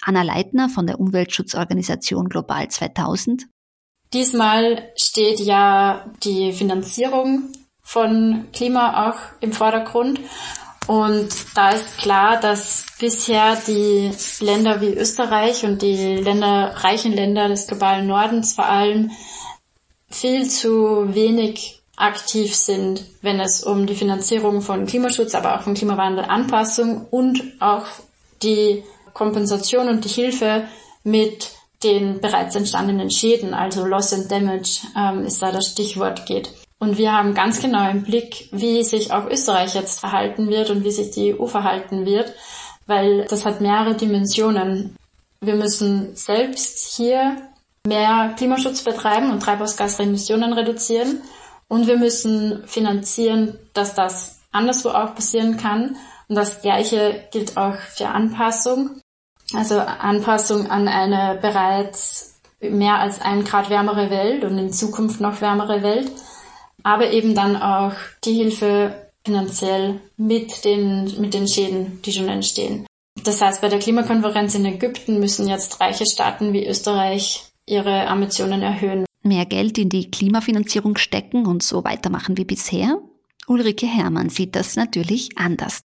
Anna 0.01 0.23
Leitner 0.23 0.69
von 0.69 0.85
der 0.85 0.99
Umweltschutzorganisation 0.99 2.29
Global 2.29 2.67
2000. 2.67 3.47
Diesmal 4.11 4.91
steht 4.97 5.39
ja 5.39 6.11
die 6.23 6.51
Finanzierung 6.51 7.51
von 7.83 8.47
Klima 8.53 9.09
auch 9.09 9.17
im 9.41 9.51
Vordergrund. 9.51 10.19
Und 10.87 11.29
da 11.55 11.69
ist 11.69 11.97
klar, 11.97 12.39
dass 12.39 12.85
bisher 12.99 13.55
die 13.67 14.11
Länder 14.39 14.81
wie 14.81 14.93
Österreich 14.93 15.63
und 15.63 15.81
die 15.81 16.17
Länder, 16.17 16.73
reichen 16.77 17.13
Länder 17.13 17.47
des 17.47 17.67
globalen 17.67 18.07
Nordens 18.07 18.53
vor 18.53 18.65
allem 18.65 19.11
viel 20.09 20.49
zu 20.49 21.13
wenig 21.13 21.81
aktiv 21.95 22.55
sind, 22.55 23.03
wenn 23.21 23.39
es 23.39 23.63
um 23.63 23.85
die 23.85 23.95
Finanzierung 23.95 24.61
von 24.61 24.85
Klimaschutz, 24.85 25.35
aber 25.35 25.55
auch 25.55 25.61
von 25.61 25.73
Klimawandelanpassung 25.73 27.05
und 27.11 27.41
auch 27.59 27.85
die 28.41 28.83
Kompensation 29.13 29.87
und 29.87 30.03
die 30.03 30.09
Hilfe 30.09 30.67
mit 31.03 31.51
den 31.83 32.19
bereits 32.19 32.55
entstandenen 32.55 33.11
Schäden, 33.11 33.53
also 33.53 33.85
Loss 33.85 34.13
and 34.13 34.31
Damage 34.31 34.81
ähm, 34.97 35.25
ist 35.25 35.41
da 35.41 35.51
das 35.51 35.67
Stichwort 35.67 36.25
geht. 36.25 36.49
Und 36.83 36.97
wir 36.97 37.13
haben 37.13 37.33
ganz 37.33 37.61
genau 37.61 37.89
im 37.89 38.03
Blick, 38.03 38.49
wie 38.51 38.83
sich 38.83 39.13
auch 39.13 39.25
Österreich 39.25 39.73
jetzt 39.73 40.01
verhalten 40.01 40.49
wird 40.49 40.69
und 40.69 40.83
wie 40.83 40.91
sich 40.91 41.11
die 41.11 41.33
EU 41.33 41.45
verhalten 41.45 42.05
wird, 42.05 42.33
weil 42.87 43.23
das 43.29 43.45
hat 43.45 43.61
mehrere 43.61 43.95
Dimensionen. 43.95 44.97
Wir 45.39 45.55
müssen 45.55 46.13
selbst 46.17 46.97
hier 46.97 47.37
mehr 47.87 48.33
Klimaschutz 48.35 48.81
betreiben 48.81 49.31
und 49.31 49.41
Treibhausgasemissionen 49.41 50.51
reduzieren 50.51 51.21
und 51.69 51.87
wir 51.87 51.95
müssen 51.95 52.67
finanzieren, 52.67 53.57
dass 53.73 53.95
das 53.95 54.41
anderswo 54.51 54.89
auch 54.89 55.15
passieren 55.15 55.55
kann. 55.55 55.95
Und 56.27 56.35
das 56.35 56.61
Gleiche 56.61 57.23
gilt 57.31 57.55
auch 57.55 57.77
für 57.95 58.09
Anpassung. 58.09 58.99
Also 59.53 59.79
Anpassung 59.79 60.69
an 60.69 60.89
eine 60.89 61.39
bereits 61.41 62.41
mehr 62.59 62.99
als 62.99 63.21
ein 63.21 63.45
Grad 63.45 63.69
wärmere 63.69 64.09
Welt 64.09 64.43
und 64.43 64.57
in 64.57 64.73
Zukunft 64.73 65.21
noch 65.21 65.39
wärmere 65.39 65.81
Welt 65.81 66.11
aber 66.83 67.11
eben 67.11 67.33
dann 67.35 67.55
auch 67.55 67.93
die 68.23 68.33
Hilfe 68.33 69.09
finanziell 69.25 69.99
mit 70.17 70.65
den, 70.65 71.19
mit 71.19 71.33
den 71.33 71.47
Schäden, 71.47 72.01
die 72.03 72.11
schon 72.11 72.27
entstehen. 72.27 72.85
Das 73.23 73.41
heißt, 73.41 73.61
bei 73.61 73.69
der 73.69 73.79
Klimakonferenz 73.79 74.55
in 74.55 74.65
Ägypten 74.65 75.19
müssen 75.19 75.47
jetzt 75.47 75.79
reiche 75.79 76.05
Staaten 76.05 76.51
wie 76.51 76.67
Österreich 76.67 77.45
ihre 77.65 78.07
Ambitionen 78.07 78.61
erhöhen. 78.61 79.05
Mehr 79.21 79.45
Geld 79.45 79.77
in 79.77 79.87
die 79.87 80.11
Klimafinanzierung 80.11 80.97
stecken 80.97 81.45
und 81.45 81.63
so 81.63 81.83
weitermachen 81.85 82.37
wie 82.37 82.43
bisher? 82.43 82.99
Ulrike 83.47 83.85
Herrmann 83.85 84.29
sieht 84.29 84.55
das 84.55 84.75
natürlich 84.75 85.37
anders. 85.37 85.81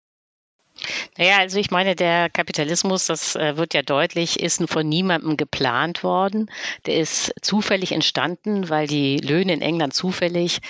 Naja, 1.18 1.38
also 1.38 1.58
ich 1.58 1.70
meine, 1.70 1.94
der 1.94 2.30
Kapitalismus, 2.30 3.06
das 3.06 3.36
äh, 3.36 3.56
wird 3.56 3.74
ja 3.74 3.82
deutlich, 3.82 4.40
ist 4.40 4.62
von 4.68 4.88
niemandem 4.88 5.36
geplant 5.36 6.02
worden. 6.02 6.50
Der 6.86 6.96
ist 6.96 7.32
zufällig 7.40 7.92
entstanden, 7.92 8.68
weil 8.68 8.86
die 8.86 9.18
Löhne 9.18 9.52
in 9.52 9.62
England 9.62 9.94
zufällig 9.94 10.60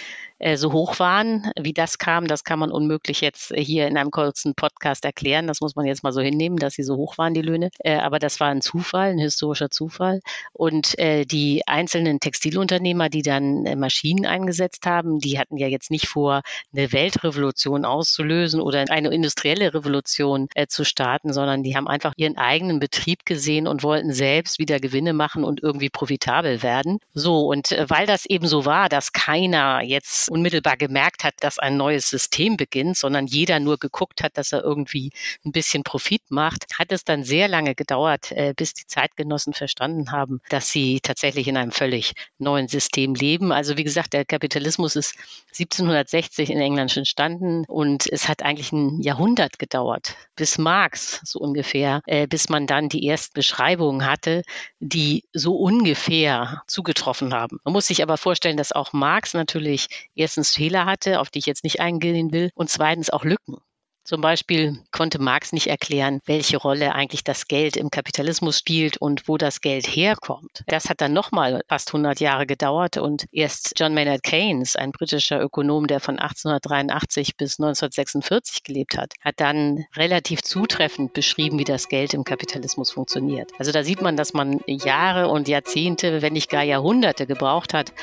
äh, 0.44 0.58
so 0.58 0.72
hoch 0.72 0.98
waren. 0.98 1.50
Wie 1.58 1.72
das 1.72 1.96
kam, 1.96 2.26
das 2.26 2.44
kann 2.44 2.58
man 2.58 2.70
unmöglich 2.70 3.22
jetzt 3.22 3.50
äh, 3.50 3.64
hier 3.64 3.88
in 3.88 3.96
einem 3.96 4.10
kurzen 4.10 4.54
Podcast 4.54 5.06
erklären. 5.06 5.46
Das 5.46 5.62
muss 5.62 5.74
man 5.74 5.86
jetzt 5.86 6.02
mal 6.02 6.12
so 6.12 6.20
hinnehmen, 6.20 6.58
dass 6.58 6.74
sie 6.74 6.82
so 6.82 6.96
hoch 6.96 7.16
waren, 7.16 7.32
die 7.32 7.40
Löhne. 7.40 7.70
Äh, 7.78 7.96
aber 7.96 8.18
das 8.18 8.40
war 8.40 8.48
ein 8.48 8.60
Zufall, 8.60 9.12
ein 9.12 9.18
historischer 9.18 9.70
Zufall. 9.70 10.20
Und 10.52 10.96
die 10.98 11.62
einzelnen 11.66 12.20
Textilunternehmer, 12.20 13.08
die 13.08 13.22
dann 13.22 13.62
Maschinen 13.78 14.26
eingesetzt 14.26 14.86
haben, 14.86 15.18
die 15.18 15.38
hatten 15.38 15.56
ja 15.56 15.66
jetzt 15.66 15.90
nicht 15.90 16.08
vor, 16.08 16.42
eine 16.72 16.92
Weltrevolution 16.92 17.84
auszulösen 17.84 18.60
oder 18.60 18.84
eine 18.88 19.08
industrielle 19.08 19.72
Revolution 19.72 20.48
zu 20.68 20.84
starten, 20.84 21.32
sondern 21.32 21.62
die 21.62 21.76
haben 21.76 21.88
einfach 21.88 22.12
ihren 22.16 22.36
eigenen 22.36 22.80
Betrieb 22.80 23.24
gesehen 23.24 23.66
und 23.66 23.82
wollten 23.82 24.12
selbst 24.12 24.58
wieder 24.58 24.78
Gewinne 24.78 25.12
machen 25.12 25.44
und 25.44 25.62
irgendwie 25.62 25.90
profitabel 25.90 26.62
werden. 26.62 26.98
So, 27.14 27.46
und 27.46 27.70
weil 27.88 28.06
das 28.06 28.26
eben 28.26 28.46
so 28.46 28.64
war, 28.64 28.88
dass 28.88 29.12
keiner 29.12 29.82
jetzt 29.82 30.30
unmittelbar 30.34 30.76
gemerkt 30.76 31.22
hat, 31.22 31.34
dass 31.40 31.60
ein 31.60 31.76
neues 31.76 32.10
System 32.10 32.56
beginnt, 32.56 32.96
sondern 32.96 33.28
jeder 33.28 33.60
nur 33.60 33.78
geguckt 33.78 34.20
hat, 34.20 34.36
dass 34.36 34.50
er 34.50 34.64
irgendwie 34.64 35.12
ein 35.44 35.52
bisschen 35.52 35.84
Profit 35.84 36.22
macht, 36.28 36.66
hat 36.76 36.90
es 36.90 37.04
dann 37.04 37.22
sehr 37.22 37.46
lange 37.46 37.76
gedauert, 37.76 38.32
äh, 38.32 38.52
bis 38.56 38.74
die 38.74 38.86
Zeitgenossen 38.88 39.52
verstanden 39.52 40.10
haben, 40.10 40.40
dass 40.48 40.70
sie 40.70 40.98
tatsächlich 41.00 41.46
in 41.46 41.56
einem 41.56 41.70
völlig 41.70 42.14
neuen 42.38 42.66
System 42.66 43.14
leben. 43.14 43.52
Also 43.52 43.76
wie 43.76 43.84
gesagt, 43.84 44.12
der 44.12 44.24
Kapitalismus 44.24 44.96
ist 44.96 45.14
1760 45.52 46.50
in 46.50 46.60
England 46.60 46.96
entstanden 46.96 47.64
und 47.68 48.10
es 48.10 48.26
hat 48.28 48.42
eigentlich 48.42 48.72
ein 48.72 49.00
Jahrhundert 49.02 49.60
gedauert, 49.60 50.16
bis 50.34 50.58
Marx 50.58 51.20
so 51.22 51.38
ungefähr, 51.38 52.00
äh, 52.06 52.26
bis 52.26 52.48
man 52.48 52.66
dann 52.66 52.88
die 52.88 53.06
ersten 53.06 53.34
Beschreibungen 53.34 54.04
hatte, 54.04 54.42
die 54.80 55.22
so 55.32 55.54
ungefähr 55.54 56.62
zugetroffen 56.66 57.32
haben. 57.32 57.60
Man 57.62 57.72
muss 57.72 57.86
sich 57.86 58.02
aber 58.02 58.16
vorstellen, 58.16 58.56
dass 58.56 58.72
auch 58.72 58.92
Marx 58.92 59.32
natürlich 59.32 59.86
erstens 60.14 60.50
Fehler 60.50 60.86
hatte, 60.86 61.20
auf 61.20 61.30
die 61.30 61.40
ich 61.40 61.46
jetzt 61.46 61.64
nicht 61.64 61.80
eingehen 61.80 62.32
will, 62.32 62.50
und 62.54 62.70
zweitens 62.70 63.10
auch 63.10 63.24
Lücken. 63.24 63.58
Zum 64.06 64.20
Beispiel 64.20 64.78
konnte 64.90 65.18
Marx 65.18 65.54
nicht 65.54 65.68
erklären, 65.68 66.20
welche 66.26 66.58
Rolle 66.58 66.94
eigentlich 66.94 67.24
das 67.24 67.48
Geld 67.48 67.74
im 67.74 67.88
Kapitalismus 67.88 68.58
spielt 68.58 68.98
und 68.98 69.28
wo 69.28 69.38
das 69.38 69.62
Geld 69.62 69.86
herkommt. 69.86 70.62
Das 70.66 70.90
hat 70.90 71.00
dann 71.00 71.14
nochmal 71.14 71.62
fast 71.68 71.88
100 71.88 72.20
Jahre 72.20 72.46
gedauert 72.46 72.98
und 72.98 73.24
erst 73.32 73.72
John 73.78 73.94
Maynard 73.94 74.22
Keynes, 74.22 74.76
ein 74.76 74.92
britischer 74.92 75.40
Ökonom, 75.40 75.86
der 75.86 76.00
von 76.00 76.18
1883 76.18 77.38
bis 77.38 77.58
1946 77.58 78.62
gelebt 78.62 78.98
hat, 78.98 79.14
hat 79.22 79.40
dann 79.40 79.86
relativ 79.96 80.42
zutreffend 80.42 81.14
beschrieben, 81.14 81.58
wie 81.58 81.64
das 81.64 81.88
Geld 81.88 82.12
im 82.12 82.24
Kapitalismus 82.24 82.90
funktioniert. 82.90 83.52
Also 83.58 83.72
da 83.72 83.82
sieht 83.82 84.02
man, 84.02 84.18
dass 84.18 84.34
man 84.34 84.60
Jahre 84.66 85.28
und 85.28 85.48
Jahrzehnte, 85.48 86.20
wenn 86.20 86.34
nicht 86.34 86.50
gar 86.50 86.62
Jahrhunderte 86.62 87.26
gebraucht 87.26 87.72
hat, 87.72 87.94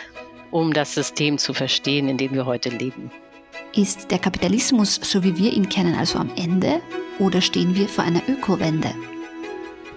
um 0.52 0.74
das 0.74 0.93
System 0.93 1.38
zu 1.38 1.54
verstehen, 1.54 2.08
in 2.10 2.18
dem 2.18 2.34
wir 2.34 2.45
heute 2.45 2.70
leben. 2.70 3.12
Ist 3.74 4.12
der 4.12 4.20
Kapitalismus, 4.20 4.99
so 5.02 5.24
wie 5.24 5.38
wir 5.38 5.54
ihn 5.54 5.70
kennen, 5.70 5.95
also 5.95 6.20
am 6.20 6.30
Ende 6.36 6.82
oder 7.20 7.41
stehen 7.41 7.76
wir 7.76 7.88
vor 7.88 8.04
einer 8.04 8.22
Ökowende? 8.28 8.93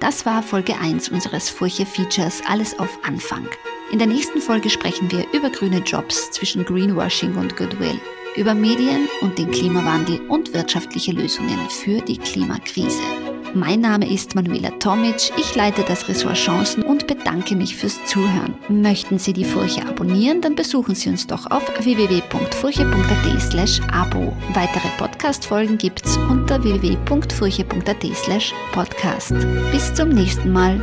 Das 0.01 0.27
war 0.27 0.43
Folge 0.43 0.77
1 0.79 1.09
unseres 1.09 1.51
Furche-Features 1.51 2.43
Alles 2.47 2.79
auf 2.79 2.99
Anfang. 3.05 3.49
In 3.91 3.99
der 3.99 4.09
nächsten 4.09 4.41
Folge 4.41 4.71
sprechen 4.71 5.11
wir 5.11 5.27
über 5.33 5.51
grüne 5.51 5.79
Jobs 5.79 6.31
zwischen 6.31 6.65
Greenwashing 6.65 7.37
und 7.37 7.57
Goodwill, 7.57 8.01
über 8.37 8.55
Medien 8.55 9.09
und 9.21 9.39
den 9.39 9.51
Klimawandel 9.51 10.21
und 10.29 10.53
wirtschaftliche 10.53 11.13
Lösungen 11.13 11.59
für 11.69 12.01
die 12.01 12.19
Klimakrise. 12.19 13.24
Mein 13.55 13.81
Name 13.81 14.13
ist 14.13 14.35
Manuela 14.35 14.71
Tomic, 14.81 15.31
ich 15.39 15.55
leite 15.55 15.85
das 15.87 16.09
Ressort 16.09 16.35
Chancen 16.35 16.83
und 16.83 17.07
bedanke 17.07 17.55
mich 17.55 17.77
fürs 17.77 18.05
Zuhören. 18.05 18.55
Möchten 18.69 19.19
Sie 19.19 19.33
die 19.33 19.45
Furche 19.45 19.87
abonnieren, 19.87 20.41
dann 20.41 20.57
besuchen 20.57 20.97
Sie 20.97 21.09
uns 21.09 21.29
doch 21.29 21.49
auf 21.53 21.63
www.furche.at 21.79 23.41
slash 23.41 23.81
abo. 23.93 24.37
Weitere 24.55 24.89
Podcast-Folgen 24.99 25.79
gibt's 25.79 26.17
unter 26.17 26.65
www.furche.at 26.65 28.05
slash 28.15 28.53
podcast. 28.73 29.35
Bis 29.71 29.95
zum 29.95 30.09
nächsten 30.09 30.53
Mal. 30.53 30.83